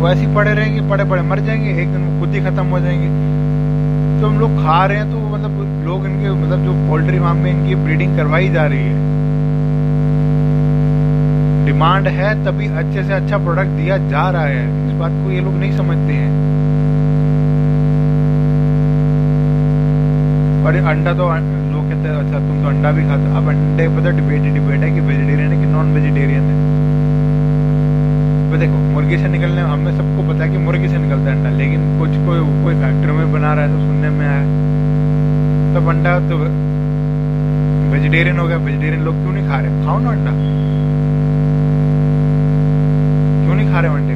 वो 0.00 0.08
ऐसे 0.08 0.34
पड़े 0.34 0.54
रहेंगे, 0.54 0.80
पड़े 0.90 1.04
पड़े 1.04 1.22
मर 1.22 1.40
जाएँगे, 1.40 1.70
एक 1.70 1.92
दिन 1.92 2.04
वो 2.04 2.20
खुद 2.20 2.34
ही 2.34 2.40
खत्म 2.40 2.66
हो 2.66 2.80
जाएँगे। 2.80 3.45
तो 4.20 4.26
हम 4.26 4.38
लोग 4.40 4.50
खा 4.56 4.84
रहे 4.86 4.98
हैं 4.98 5.10
तो 5.10 5.18
मतलब 5.28 5.84
लोग 5.86 6.06
इनके 6.06 6.30
मतलब 6.34 6.64
जो 6.64 6.72
पोल्ट्री 6.88 7.18
फार्म 7.20 7.38
में 7.38 7.50
इनकी 7.50 7.74
ब्रीडिंग 7.74 8.16
करवाई 8.16 8.48
जा 8.50 8.64
रही 8.66 8.84
है। 8.84 8.94
डिमांड 11.66 12.08
है 12.08 12.28
तभी 12.44 12.66
अच्छे 12.78 13.02
से 13.04 13.12
अच्छा 13.12 13.38
प्रोडक्ट 13.38 13.70
दिया 13.76 13.96
जा 14.08 14.28
रहा 14.30 14.44
है। 14.44 14.62
इस 14.86 14.92
बात 14.98 15.12
को 15.14 15.30
ये 15.30 15.40
लोग 15.40 15.54
नहीं 15.54 15.76
समझते 15.76 16.12
हैं। 16.12 16.30
और 20.66 20.76
अंडा 20.86 21.12
तो 21.14 21.28
लोग 21.72 21.84
कहते 21.84 22.08
हैं 22.08 22.16
अच्छा 22.16 22.38
तुम 22.38 22.62
तो 22.62 22.68
अंडा 22.68 22.92
भी 22.92 23.02
खाते 23.08 23.36
अब 23.36 23.48
अंडे 23.48 23.88
पता 23.90 24.10
डिबेट 24.16 24.52
डिबेट 24.54 24.80
है 24.80 24.90
कि 24.94 25.00
वेजिटेरियन 25.02 25.52
है 25.52 25.58
कि 25.60 25.66
नॉन 25.72 25.92
वेजिटेरियन 25.94 26.42
है। 26.42 26.56
तो 28.46 28.56
देखो, 28.56 28.76
मुर्गी 28.92 29.16
से 29.18 29.28
निकलने 29.28 29.60
हमें 29.62 29.92
सबको 29.92 30.22
पता 30.28 30.44
है 30.44 30.50
कि 30.50 30.58
मुर्गी 30.58 30.88
से 30.88 30.98
निकलता 30.98 31.30
है 31.30 31.36
अंडा, 31.36 31.50
लेकिन 31.50 31.80
कुछ 31.98 32.10
कोई 32.26 32.38
कोई 32.64 32.74
फैक्ट्री 32.74 33.12
में 33.12 33.32
बना 33.32 33.52
रहा 33.54 33.64
है 33.64 33.70
तो 33.70 33.78
सुनने 33.78 34.10
में 34.10 34.26
आया। 34.26 34.44
तब 35.74 35.88
अंडा 35.88 36.12
तो 36.28 36.36
वेजिटेरियन 37.92 38.38
हो 38.38 38.46
गया 38.46 38.56
वेजिटेरियन 38.58 39.02
लोग 39.04 39.14
क्यों 39.14 39.32
नहीं 39.32 39.48
खा 39.48 39.58
रहे? 39.60 39.84
खाओ 39.84 39.98
ना 39.98 40.10
अंडा। 40.10 40.30
क्यों 43.42 43.54
नहीं 43.54 43.68
खा 43.72 43.80
रहे 43.80 43.90
अंडे? 43.94 44.14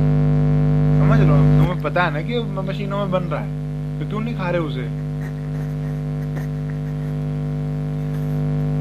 समझ 1.01 1.19
लो 1.21 1.37
तुम्हें 1.59 1.83
पता 1.83 2.03
है 2.03 2.13
ना 2.13 2.21
कि 2.21 2.41
मशीनों 2.63 2.99
में 2.99 3.11
बन 3.11 3.23
रहा 3.25 3.41
है 3.41 4.01
तो 4.01 4.09
क्यों 4.09 4.21
नहीं 4.21 4.35
खा 4.37 4.51
रहे 4.51 4.61
उसे? 4.61 4.87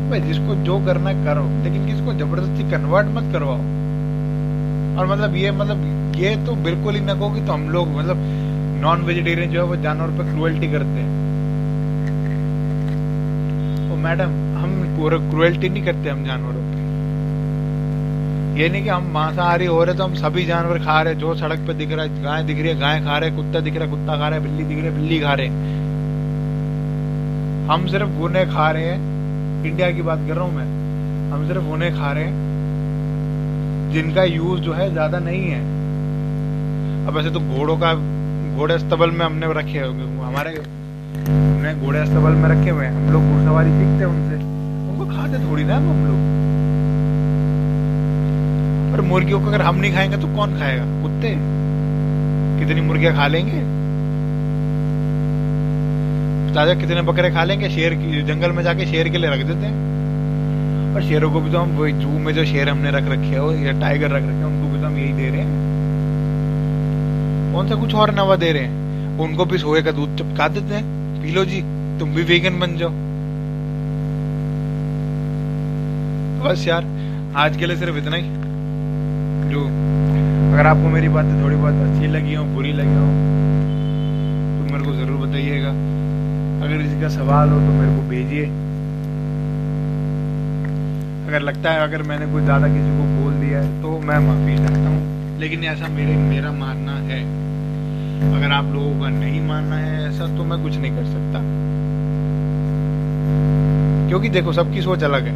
भाई, 0.10 0.20
जिसको 0.22 0.56
जो 0.66 0.80
करना 0.86 1.12
करो, 1.26 1.44
लेकिन 1.64 1.86
किसको 1.88 2.14
ज़बरदस्ती 2.14 2.64
कन्वर्ट 2.72 3.08
मत 3.08 3.34
करवाओ। 3.34 3.60
और 5.00 5.06
मतलब 5.06 5.36
ये 5.36 5.52
मतलब 5.52 6.16
ये 6.16 6.36
तो 6.46 6.54
बिल्कुल 6.64 6.96
ही 6.96 7.02
ना 7.02 7.14
कहो 7.14 7.30
कि 7.30 7.42
तो 7.42 7.54
हम 7.54 7.70
लोग 7.70 7.88
मतलब 7.90 8.18
नॉन 8.82 9.02
वेजिटेरियन 9.02 9.52
जो 9.52 9.60
है 9.62 9.66
वो 9.66 9.76
जानवर 9.76 10.08
पे 10.08 10.24
क्रुएल्टी 10.32 10.72
करते 10.72 11.04
हैं। 11.04 11.12
ओ 13.92 13.96
मैडम 13.96 14.34
हम 14.58 14.74
क्रुएल्टी 14.98 15.70
नहीं 15.70 15.84
करते 15.84 16.10
हम 16.10 16.24
जानवरों 16.26 16.64
पे। 16.64 16.78
ये 18.62 18.70
नहीं 18.70 18.84
कि 18.84 18.90
हम 18.90 19.04
मांसाहारी 19.14 19.66
हो 19.66 19.84
रहे 19.84 19.96
तो 19.96 20.04
हम 20.04 20.14
सभी 20.14 20.46
जानवर 20.46 20.80
खा 20.80 21.02
रहे 21.02 21.16
जो 21.16 21.36
सड़क 21.36 21.60
पे 21.60 21.74
दिख 21.74 21.92
रहा 21.92 22.06
है, 22.06 22.24
गाय 22.24 22.44
दिख 22.44 22.58
रही 22.58 22.68
है, 22.68 22.80
गाय 22.80 23.00
खा 23.02 23.18
रहे 23.18 23.32
कुत्ता 23.32 23.60
दिख 23.60 23.76
रहा 23.76 23.84
है, 23.84 23.90
कुत्ता 23.92 24.18
खा 24.18 24.28
रहा 24.28 24.40
है, 24.40 24.44
बिल्ली 24.44 24.64
दिख 24.64 24.78
रही 24.78 24.86
है, 24.86 24.96
बिल्ली 24.96 25.20
खा 25.20 25.34
रहे 25.34 25.48
हम 27.72 27.88
सिर्फ़ 27.88 28.10
गुने 28.10 28.46
खा 28.46 28.70
रहे 28.72 28.84
हैं। 28.84 29.66
इंडिया 29.66 29.92
की 29.92 30.02
बात 30.02 30.28
कर 30.28 30.36
रहा 30.36 30.44
हूँ 30.44 30.54
मैं। 30.56 30.68
हम 31.32 31.48
सिर्फ़ 31.48 31.66
उन्हें 31.66 31.92
खा 31.96 32.12
रहे 32.12 32.24
हैं। 32.24 32.49
जिनका 33.92 34.24
यूज़ 34.24 34.62
जो 34.62 34.74
है 34.74 34.92
ज़्यादा 34.92 35.20
नहीं 35.20 35.44
है। 35.44 35.60
अब 37.08 37.18
ऐसे 37.18 37.30
तो 37.30 37.40
घोड़ों 37.40 37.78
का, 37.78 37.94
घोड़े 38.58 38.74
अस्तबल 38.74 39.12
में 39.12 39.26
हमने 39.26 39.48
रखे, 39.54 39.80
हमारे, 39.80 40.52
हमने 40.52 41.74
घोड़े 41.76 42.00
अस्तबल 42.00 42.32
में 42.32 42.50
रखे 42.50 42.70
हुए 42.70 42.86
हैं। 42.86 42.92
हम 42.92 43.14
लोग 43.14 43.24
घुड़सवारी 43.24 43.70
सीखते 43.70 44.04
हैं 44.04 44.06
उनसे। 44.06 44.36
उनको 44.92 45.06
खाते 45.06 45.50
थोड़ी 45.50 45.64
ना 45.64 45.78
हम 45.78 46.06
लोग। 46.08 46.28
पर 48.94 49.02
मुर्गियों 49.02 49.40
को 49.42 49.48
अगर 49.48 49.62
हम 49.62 49.76
नहीं 49.76 49.94
खाएँगे 49.94 50.18
तो 50.18 50.28
कौन 50.28 50.58
खाएगा? 50.60 50.84
कुत्ते। 51.04 51.36
कितनी 52.60 52.82
मुर्गियाँ 52.82 53.16
खा 53.16 53.28
लेंगे? 53.28 53.60
ताज़ा 56.54 56.74
कितने 56.74 57.02
बकरे 57.02 57.32
खा 57.32 57.44
लेंगे? 57.44 57.70
शेर 57.70 57.94
की, 57.94 58.22
जंगल 58.22 58.52
में 58.52 58.64
जाके 58.64 58.86
शेर 58.86 59.10
के 59.10 59.18
लिए 59.18 59.30
रख 59.30 59.46
देते 59.46 59.66
हैं। 59.66 59.99
और 61.00 61.06
शेरों 61.06 61.32
को 61.32 61.40
भी 61.42 61.52
तो 61.52 61.58
हम 61.58 61.70
वही 61.70 61.92
जू 61.94 62.08
में 62.20 62.34
जो 62.34 62.44
शेर 62.46 62.70
हमने 62.70 62.92
रख 62.92 63.06
रखे 63.10 63.36
हो 63.36 63.52
या 63.52 63.72
टाइगर 63.72 64.10
रख 64.12 64.24
रखे 64.24 64.34
हैं, 64.34 64.46
उनको 64.46 64.68
भी 64.68 64.80
तो 64.82 64.88
हम 64.88 64.98
यही 64.98 65.14
दे 65.14 65.30
रहे 65.30 65.42
हैं। 65.42 65.52
कौन 67.54 67.70
सा 67.70 67.76
कुछ 67.76 67.94
और 67.96 68.12
नवा 68.16 68.36
दे 68.36 68.52
रहे 68.52 68.64
हैं? 68.64 69.20
उनको 69.20 69.46
भी 69.46 69.58
सोए 69.58 69.82
का 69.82 69.92
दूध 69.92 70.18
चपका 70.18 70.48
देते 70.48 70.76
हैं। 70.76 70.84
पी 71.22 71.32
लो 71.32 71.46
जी, 71.46 71.62
तुम 72.00 72.14
भी 72.16 72.24
वीगन 72.24 72.60
बन 72.60 72.76
जाओ। 72.78 72.90
बस 76.44 76.68
यार, 76.68 76.84
आज 77.36 77.58
के 77.58 77.66
लिए 77.66 77.78
सिर्फ़ 77.78 77.98
इतना 77.98 78.16
ही। 78.16 78.24
जो, 79.52 79.66
अगर 80.54 80.68
आपको 80.68 80.90
मेरी 80.90 81.10
बातें 81.10 81.44
थोड़ी 81.44 81.56
बहुत 81.56 81.74
अच्छी 81.74 82.08
लगी 82.08 82.34
हो, 82.34 82.44
बुरी 82.46 82.74
लगी 82.74 82.96
हो 82.96 83.08
तो 84.58 84.74
मेरे 84.74 84.84
को 84.84 84.94
ज़रूर 84.94 85.28
बताइएगा। 85.28 85.70
अगर 86.66 86.84
किसी 86.84 87.02
का 87.02 87.10
सवाल 87.10 87.50
हो 87.50 87.56
तो 87.56 87.72
मेरे 87.74 87.96
को 87.96 88.02
भेजिए। 88.10 88.46
अगर 91.30 91.42
लगता 91.42 91.72
है 91.72 91.82
अगर 91.82 92.02
मैंने 92.04 92.26
कुछ 92.26 92.44
ज़्यादा 92.44 92.68
किसी 92.68 92.92
को 92.98 93.04
बोल 93.16 93.34
दिया 93.34 93.60
है 93.60 93.82
तो 93.82 93.90
मैं 94.00 94.20
माफ़ी 94.20 94.56
चाहता 94.58 94.88
हूँ। 94.90 95.40
लेकिन 95.40 95.64
ऐसा 95.64 95.88
मेरे, 95.88 96.16
मेरा 96.16 96.52
मानना 96.52 96.92
है। 96.92 97.20
अगर 98.38 98.52
आप 98.52 98.72
लोगों 98.74 99.00
का 99.02 99.10
नहीं 99.10 99.42
मानना 99.42 99.76
है 99.76 100.08
ऐसा 100.08 100.28
तो 100.38 100.44
मैं 100.44 100.62
कुछ 100.64 100.78
नहीं 100.78 100.92
कर 100.92 101.06
सकता। 101.06 101.42
क्योंकि 104.10 104.30
देखो, 104.30 104.54
सबकी 104.54 104.82
सोच 104.82 105.04
अलग 105.04 105.28
है। 105.28 105.34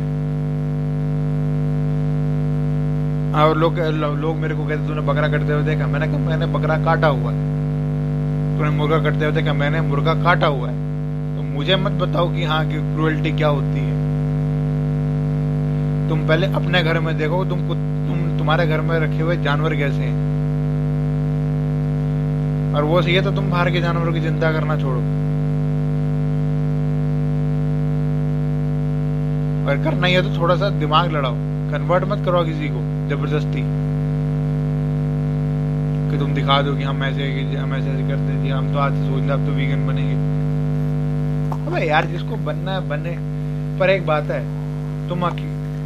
और 3.36 3.58
लोग 3.58 3.80
लोग 4.20 4.36
मेरे 4.38 4.56
को 4.56 4.66
कहते, 4.66 4.88
तूने 4.88 5.02
बकरा 5.02 5.28
कटते 5.28 5.54
हुए 5.54 5.64
देखा? 5.64 5.88
मैंने 5.88 6.08
कहा, 6.08 6.18
मैंने 6.18 6.46
बकरा 6.46 6.78
काटा 6.86 7.08
हुआ 7.08 7.32
है। 7.32 8.58
तूने 8.58 8.70
मुर्गा 8.70 9.00
कटते 9.00 9.26
हुए 9.26 9.34
देखा? 9.34 9.54
मैंने 9.54 9.82
मुर्गा 9.82 10.14
काटा 10.14 10.48
हुआ 10.48 10.70
है। 10.70 10.76
तो 11.38 11.44
मुझे 11.54 11.76
मत 11.76 11.92
बताओ 12.02 12.34
कि 12.34 12.44
हाँ 12.44 12.66
कि 12.68 12.78
क्रुएल्टी 12.96 13.32
क्या 13.32 13.48
होती 13.48 13.80
है। 13.80 14.03
तुम 16.14 16.28
पहले 16.28 16.48
अपने 16.48 16.84
घर 16.84 17.00
में 17.00 17.18
देखो, 17.18 17.46
तुम 17.46 17.60
तुम 17.60 18.38
तुम्हारे 18.38 18.68
घर 18.68 18.82
में 18.82 19.00
रखे 19.00 19.22
हुए 19.22 19.38
जानवर 19.38 19.76
कैसे 19.76 19.96
हैं? 19.96 20.18
और 22.76 22.84
वो 22.84 23.02
सही 23.02 23.16
है 23.16 23.22
तो 23.22 23.32
तुम 23.32 23.50
बाहर 23.52 23.72
के 23.72 23.82
जानवरों 23.82 24.14
की 24.14 24.22
चिंता 24.22 24.52
करना 24.52 24.76
छोड़ो। 24.78 25.00
और 29.68 29.84
करना 29.84 30.08
ही 30.08 30.14
है 30.14 30.22
तो 30.22 30.42
थोड़ा 30.42 30.56
सा 30.56 30.70
दिमाग 30.70 31.12
लड़ाओ। 31.12 31.34
कन्वर्ट 31.72 32.04
मत 32.04 32.26
करो 32.26 32.44
किसी 32.44 32.70
को, 32.70 33.10
ज़बरदस्ती। 33.10 33.62
कि 36.12 36.18
तुम 36.20 36.34
दिखा 36.34 36.62
दो 36.62 36.76
कि 36.76 36.84
हम 36.84 37.04
ऐसे 37.04 37.56
हम 37.56 37.74
ऐसे 37.74 37.90
ऐसे 37.90 38.02
करते 38.02 38.44
थे 38.44 38.50
हम 38.50 38.74
तो 38.74 38.80
आज 38.80 38.92
सोच 38.92 39.30
अब 39.30 39.46
तो 39.46 39.52
वीगन 39.52 39.88
बनेंगे। 39.88 40.14
अबे 41.68 41.86
यार, 41.90 42.06
जिसको 42.06 42.36
बनना 42.36 42.72
है, 42.72 42.90
बने। 42.90 43.18
पर 43.80 43.90
एक 43.90 44.06
बात 44.06 44.24
है, 44.24 44.64
तुम 45.10 45.26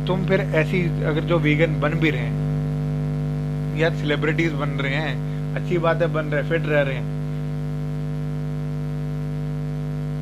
तुम 0.08 0.26
फिर 0.26 0.42
ऐसी, 0.56 0.82
अगर 1.06 1.22
जो 1.24 1.38
वीगन 1.40 1.80
बन 1.82 1.94
भी 2.00 2.10
रहे 2.10 2.22
हैं, 2.22 3.78
या 3.78 3.90
सेलिब्रिटीज 3.96 4.54
बन 4.54 4.70
रहे 4.80 4.96
हैं, 4.96 5.16
अच्छी 5.56 5.78
बात 5.78 6.02
है 6.02 6.08
बन 6.14 6.26
रहे 6.26 6.44
फिट 6.50 6.68
रह 6.68 6.82
रहे 6.82 6.96
हैं 6.96 7.16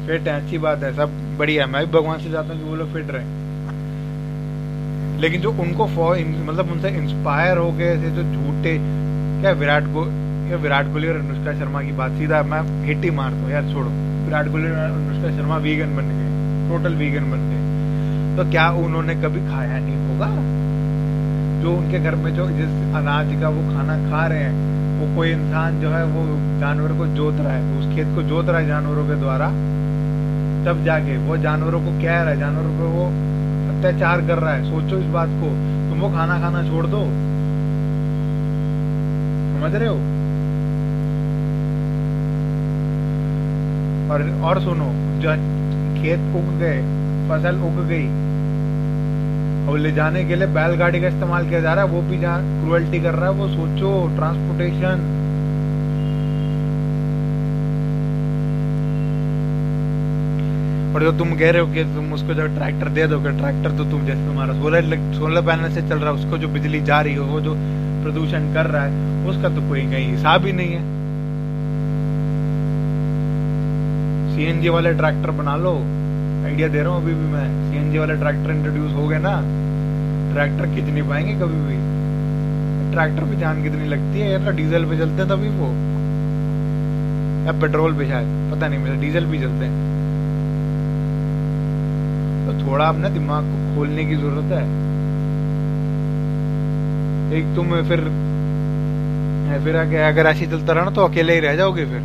फिट 0.08 0.28
है, 0.28 0.34
अच्छी 0.36 0.58
बात 0.58 0.84
है, 0.84 0.94
सब 0.96 1.12
बढ़िया 1.38 1.66
मैं 1.68 1.86
भी 1.86 1.92
भगवान 1.92 2.20
से 2.20 2.32
चाहता 2.32 2.54
हूँ 2.54 2.62
कि 2.62 2.70
वो 2.70 2.76
लोग 2.76 2.94
फिट 2.94 3.12
रहे। 3.12 3.44
लेकिन 5.22 5.42
जो 5.42 5.52
उनको 5.52 5.86
मतलब 5.88 6.72
उनसे 6.72 6.90
इंस्पायर 6.98 7.58
हो 7.58 7.72
गए 7.72 7.96
थे 7.98 8.10
जो 8.12 8.24
झूठे, 8.24 8.78
क्या 9.42 9.52
विराट 9.54 9.94
कोहली 9.94 10.24
क्या 10.48 10.58
विराट 10.58 10.86
कोहली 10.86 11.08
और 11.08 11.16
अनुष्का 11.16 11.54
शर्मा 11.60 11.82
की 11.82 11.92
बात, 11.92 12.12
सीधा 12.12 12.42
मैं 12.44 12.62
हिट 12.86 13.04
ही 13.04 13.12
मारता 13.12 13.38
हूँ, 13.38 13.52
यार 13.52 13.72
छोड़ो। 13.74 13.90
विराट 14.26 14.48
कोहली 14.48 14.70
और 14.70 14.76
अनुष्का 14.76 15.36
शर्मा 15.38 15.58
वीगन 15.60 15.96
बन 15.96 16.06
गए 16.12 16.70
टोटल 16.70 16.96
वीगन 16.96 17.32
बन 17.32 17.50
गए। 17.50 17.65
तो 18.36 18.52
क्या 18.52 18.70
उन्होंने 18.70 19.16
कभी 19.16 19.40
खाया 19.40 19.80
नहीं 19.80 19.96
होगा? 19.96 20.28
जो 21.62 21.76
उनके 21.78 22.00
घर 22.00 22.16
में 22.16 22.36
जो 22.36 22.50
जिस 22.50 22.96
अनाज 22.96 23.42
का 23.42 23.50
वो 23.50 23.62
खाना 23.62 24.10
खा 24.10 24.28
रहे 24.28 24.40
हैं, 24.40 24.76
वो 25.00 25.16
कोई 25.16 25.32
इंसान 25.32 25.82
जो 25.82 25.90
है, 25.90 26.06
वो 26.06 26.60
जानवर 26.60 26.98
को 26.98 27.08
जोत 27.08 27.36
रहा 27.36 27.54
है 27.54 27.80
उस 27.80 27.96
खेत 27.96 28.08
को 28.16 28.24
जोत 28.24 28.50
रहा 28.50 28.60
है 28.60 28.68
जानवरों 28.68 29.08
के 29.08 29.16
द्वारा, 29.16 29.48
तब 30.66 30.84
जाके 30.86 31.18
वो 31.18 31.38
जानवरों 31.38 31.80
को 31.80 31.92
कह 32.02 32.22
रहा 32.22 32.30
है, 32.30 32.40
जानवरों 32.40 32.78
को 32.78 32.90
वो 32.90 33.06
अत्याचार 33.78 34.22
कर 34.22 34.38
रहा 34.40 34.54
है। 34.54 34.64
सोचो 34.64 34.98
इस 34.98 35.06
बात 35.06 35.30
को, 35.30 35.48
तुम 35.90 36.00
वो 36.00 36.10
खाना 36.10 36.40
खाना 36.40 36.64
छोड़ 36.64 36.86
दो। 36.86 37.04
समझ 39.56 39.76
रहे 39.76 39.90
हो? 39.90 39.96
और 44.14 44.42
और 44.44 44.62
सुनो, 44.62 44.92
जो 44.94 45.30
खेत 46.02 46.20
उग 46.20 46.60
गए, 46.60 46.82
फ़सल 47.30 47.56
उग 47.56 47.88
गई 47.88 48.25
और 49.66 49.78
ले 49.80 49.92
जाने 49.92 50.24
के 50.26 50.36
लिए 50.36 50.48
बैलगाड़ी 50.56 51.02
का 51.02 51.08
इस्तेमाल 51.08 51.50
किया 51.50 51.60
जा 51.62 51.74
रहा 51.74 51.84
है, 51.86 51.92
वो 51.92 52.02
भी 52.02 52.18
जहाँ 52.20 52.42
क्रुअल्टी 52.62 53.00
कर 53.02 53.14
रहा 53.14 53.30
है, 53.30 53.36
वो 53.36 53.48
सोचो 53.50 53.92
ट्रांसपोर्टेशन 54.16 54.98
और 60.96 61.04
जो 61.04 61.12
तुम 61.12 61.36
कह 61.36 61.50
रहे 61.52 61.62
हो 61.62 61.68
कि 61.68 61.84
तुम 61.96 62.14
उसको 62.14 62.34
जो 62.34 62.46
ट्रैक्टर 62.50 62.90
दे 62.90 63.08
दोगे 63.08 63.32
ट्रैक्टर 63.38 63.78
तो 63.78 63.84
तुम 63.86 64.06
जैसे 64.06 64.28
तुम्हारा 64.28 64.54
सोलर 64.54 64.82
सोलर 65.16 65.42
पैनल 65.42 65.74
से 65.74 65.82
चल 65.82 65.98
रहा 65.98 66.10
है, 66.10 66.16
उसको 66.16 66.38
जो 66.38 66.48
बिजली 66.50 66.82
जा 66.82 67.00
रही 67.02 67.16
हो, 67.16 67.26
वो 67.26 67.42
जो 67.42 67.56
प्रदूषण 68.04 68.54
कर 68.54 68.66
रहा 68.68 68.84
है, 68.84 68.92
उसका 69.28 69.50
तो 69.50 69.68
कोई 69.70 69.82
कहीं 69.82 70.08
हिसाब 70.12 70.46
ही 70.46 70.52
नहीं 70.54 70.74
है। 70.74 70.84
सीएनजी 74.36 74.70
वाले 74.70 74.94
ट्रैक्टर 74.94 75.32
बना 75.34 75.56
लो। 75.58 75.74
आइडिया 76.46 76.68
दे 76.68 76.82
रहा 76.82 76.94
हूँ 76.94 77.02
अभी 77.02 77.14
भी 77.14 77.28
मैं। 77.28 77.46
सीएनजी 77.70 77.98
वाले 77.98 78.16
ट्रैक्टर 78.16 78.52
इंट्रोड्यूस 78.52 78.92
हो 78.94 79.08
गए 79.08 79.18
ना 79.20 79.32
ट्रैक्टर 80.34 80.66
खींच 80.74 80.86
नहीं 80.86 81.04
पाएँगे 81.10 81.34
कभी 81.36 81.60
भी। 81.68 81.78
ट्रैक्टर 82.92 83.24
पे 83.24 83.40
जान 83.40 83.64
कितनी 83.64 83.88
लगती 83.88 84.20
है 84.20 84.30
यार 84.32 84.52
डीजल 84.56 84.86
पे 84.86 84.98
चलते 84.98 85.22
हैं 85.22 85.28
तभी 85.30 85.50
वो। 85.52 85.70
या 87.46 87.52
पेट्रोल 87.62 87.94
पे 87.94 88.08
शायद, 88.10 88.28
पता 88.52 88.68
नहीं 88.68 88.80
मेरे 88.80 88.96
डीजल 88.98 89.26
भी 89.26 89.40
चलते 89.40 89.66
हैं। 89.66 89.76
तो 92.46 92.54
थोड़ा 92.62 92.86
अपने 92.86 93.10
दिमाग 93.10 93.44
को 93.46 93.76
खोलने 93.76 94.06
की 94.06 94.16
ज़रूरत 94.16 94.52
है। 94.52 94.64
एक 97.38 97.56
तुम 97.56 97.76
फिर 97.90 98.02
फिर 99.64 99.76
अगर 99.76 100.26
ऐसे 100.28 100.46
चलता 100.46 100.74
रहा 100.74 100.84
ना 100.84 100.92
तो 100.92 101.02
अकेले 101.02 101.34
ही 101.34 101.40
रह 101.40 101.56
जाओगे 101.56 101.86
फिर। 101.86 102.02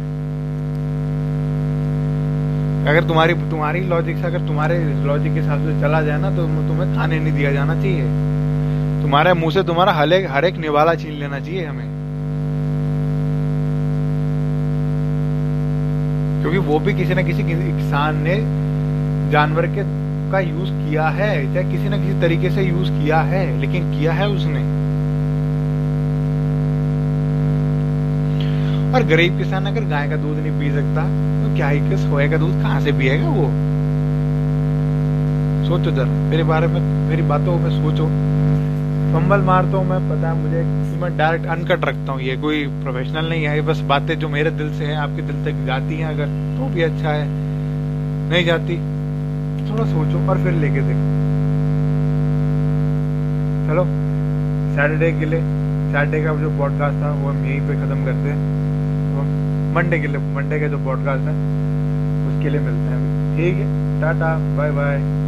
अगर 2.81 3.05
तुम्हारी 3.05 3.35
तुम्हारी 3.51 3.81
लॉजिक 3.81 4.17
से, 4.17 4.23
अगर 4.23 4.47
तुम्हारे 4.47 4.79
लॉजिक 5.05 5.35
के 5.35 5.41
हिसाब 5.41 5.59
से 5.61 5.81
चला 5.81 6.01
जाए 6.03 6.21
ना 6.21 6.31
तो 6.31 6.47
तुम्हें 6.69 6.95
खाने 6.97 7.19
नहीं 7.21 7.33
दिया 7.33 7.53
जाना 7.53 7.75
चाहिए। 7.75 8.03
तुम्हारे 9.03 9.33
मुँह 9.35 9.51
से 9.51 9.63
तुम्हारा 9.63 9.93
हर 9.93 10.13
एक 10.13 10.31
हर 10.31 10.45
एक 10.45 10.57
निवाला 10.57 10.95
छीन 10.95 11.13
लेना 11.13 11.41
चाहिए 11.41 11.67
हमें। 11.67 11.89
क्योंकि 16.43 16.59
वो 16.59 16.79
भी 16.79 16.95
किसी 16.95 17.15
न 17.15 17.27
किसी 17.27 17.43
किसान 17.43 18.17
ने 18.17 18.37
जानवर 19.33 19.67
के, 19.67 19.83
का 20.33 20.41
यूज़ 20.41 20.71
किया 20.71 21.09
है 21.09 21.33
या 21.55 21.63
किसी 21.63 21.89
ना 21.89 21.97
किसी 21.97 22.21
तरीके 22.21 22.51
से 22.51 22.63
यूज़ 22.63 22.91
किया 22.93 23.21
है, 23.21 23.59
लेकिन 23.61 23.91
किया 23.91 24.13
है 24.13 24.29
उसने। 24.29 24.63
और 28.95 29.03
गरीब 29.03 29.39
किसान 29.39 29.67
अगर 29.67 29.85
गाय 29.85 30.09
का 30.09 30.17
दूध 30.17 30.39
नहीं 30.39 30.59
पी 30.61 30.71
सकता 30.71 31.05
क्या 31.61 31.99
सोए 31.99 32.29
का 32.29 32.37
दूध? 32.37 32.63
कहाँ 32.63 32.81
से 32.81 32.93
पिएगा 32.93 33.29
वो? 33.29 33.45
सोचो 35.69 35.91
जरा, 35.91 36.05
मेरे 36.05 36.43
बारे 36.43 36.67
में, 36.67 36.81
मेरी 37.09 37.23
बातों 37.23 37.59
में 37.59 37.71
सोचो। 37.71 38.05
फंबल 39.15 39.41
मारता 39.41 39.77
हूँ 39.77 39.87
मैं, 39.87 39.99
पता 40.11 40.29
है 40.29 40.35
मुझे 40.35 40.63
मैं 41.01 41.19
डायरेक्ट 41.19 41.47
अनकट 41.47 41.85
रखता 41.85 42.13
हूँ। 42.13 42.21
ये 42.21 42.37
कोई 42.37 42.67
प्रोफेशनल 42.67 43.29
नहीं 43.29 43.45
है, 43.45 43.55
ये 43.55 43.63
बस 43.63 43.81
बातें 43.81 44.19
जो 44.19 44.29
मेरे 44.29 44.51
दिल 44.51 44.79
से 44.79 44.85
है, 44.85 44.97
आपके 44.97 45.23
दिल 45.23 45.45
तक 45.45 45.67
जाती 45.67 45.97
हैं 45.97 46.07
अगर 46.07 46.27
तो 46.27 46.75
भी 46.75 46.83
अच्छा 46.83 47.09
है। 47.09 47.27
नहीं 48.31 48.45
जाती, 48.45 48.77
थोड़ा 49.71 49.85
सोचो, 49.85 50.31
और 50.31 50.43
फिर 50.43 50.53
लेके 50.53 50.81
देखो। 50.81 51.09
चलो 53.69 53.85
सैटरडे 54.77 55.13
के 55.13 55.25
लिए 55.25 55.41
सैटरडे 55.93 56.25
का 56.25 56.35
जो 56.35 56.59
पॉडकास्ट 56.59 57.03
था, 57.03 57.11
वो 57.11 57.29
हम 57.29 57.47
यहीं 57.47 57.61
पे 57.61 57.75
खत्म 57.75 58.05
करते 58.05 58.29
हैं। 58.29 58.60
मंडे 59.75 59.99
के 60.01 60.07
लिए 60.07 60.35
मंडे 60.35 60.61
का 60.61 60.69
जो 60.69 60.79
पॉडकास्ट 60.79 61.25
है, 61.25 61.35
उसके 62.29 62.51
लिए 62.51 62.61
मिलते 62.61 62.95
हैं। 62.95 63.37
ठीक 63.37 63.55
है, 63.55 63.67
टाटा 64.01 64.37
बाय 64.57 64.71
बाय 64.71 65.20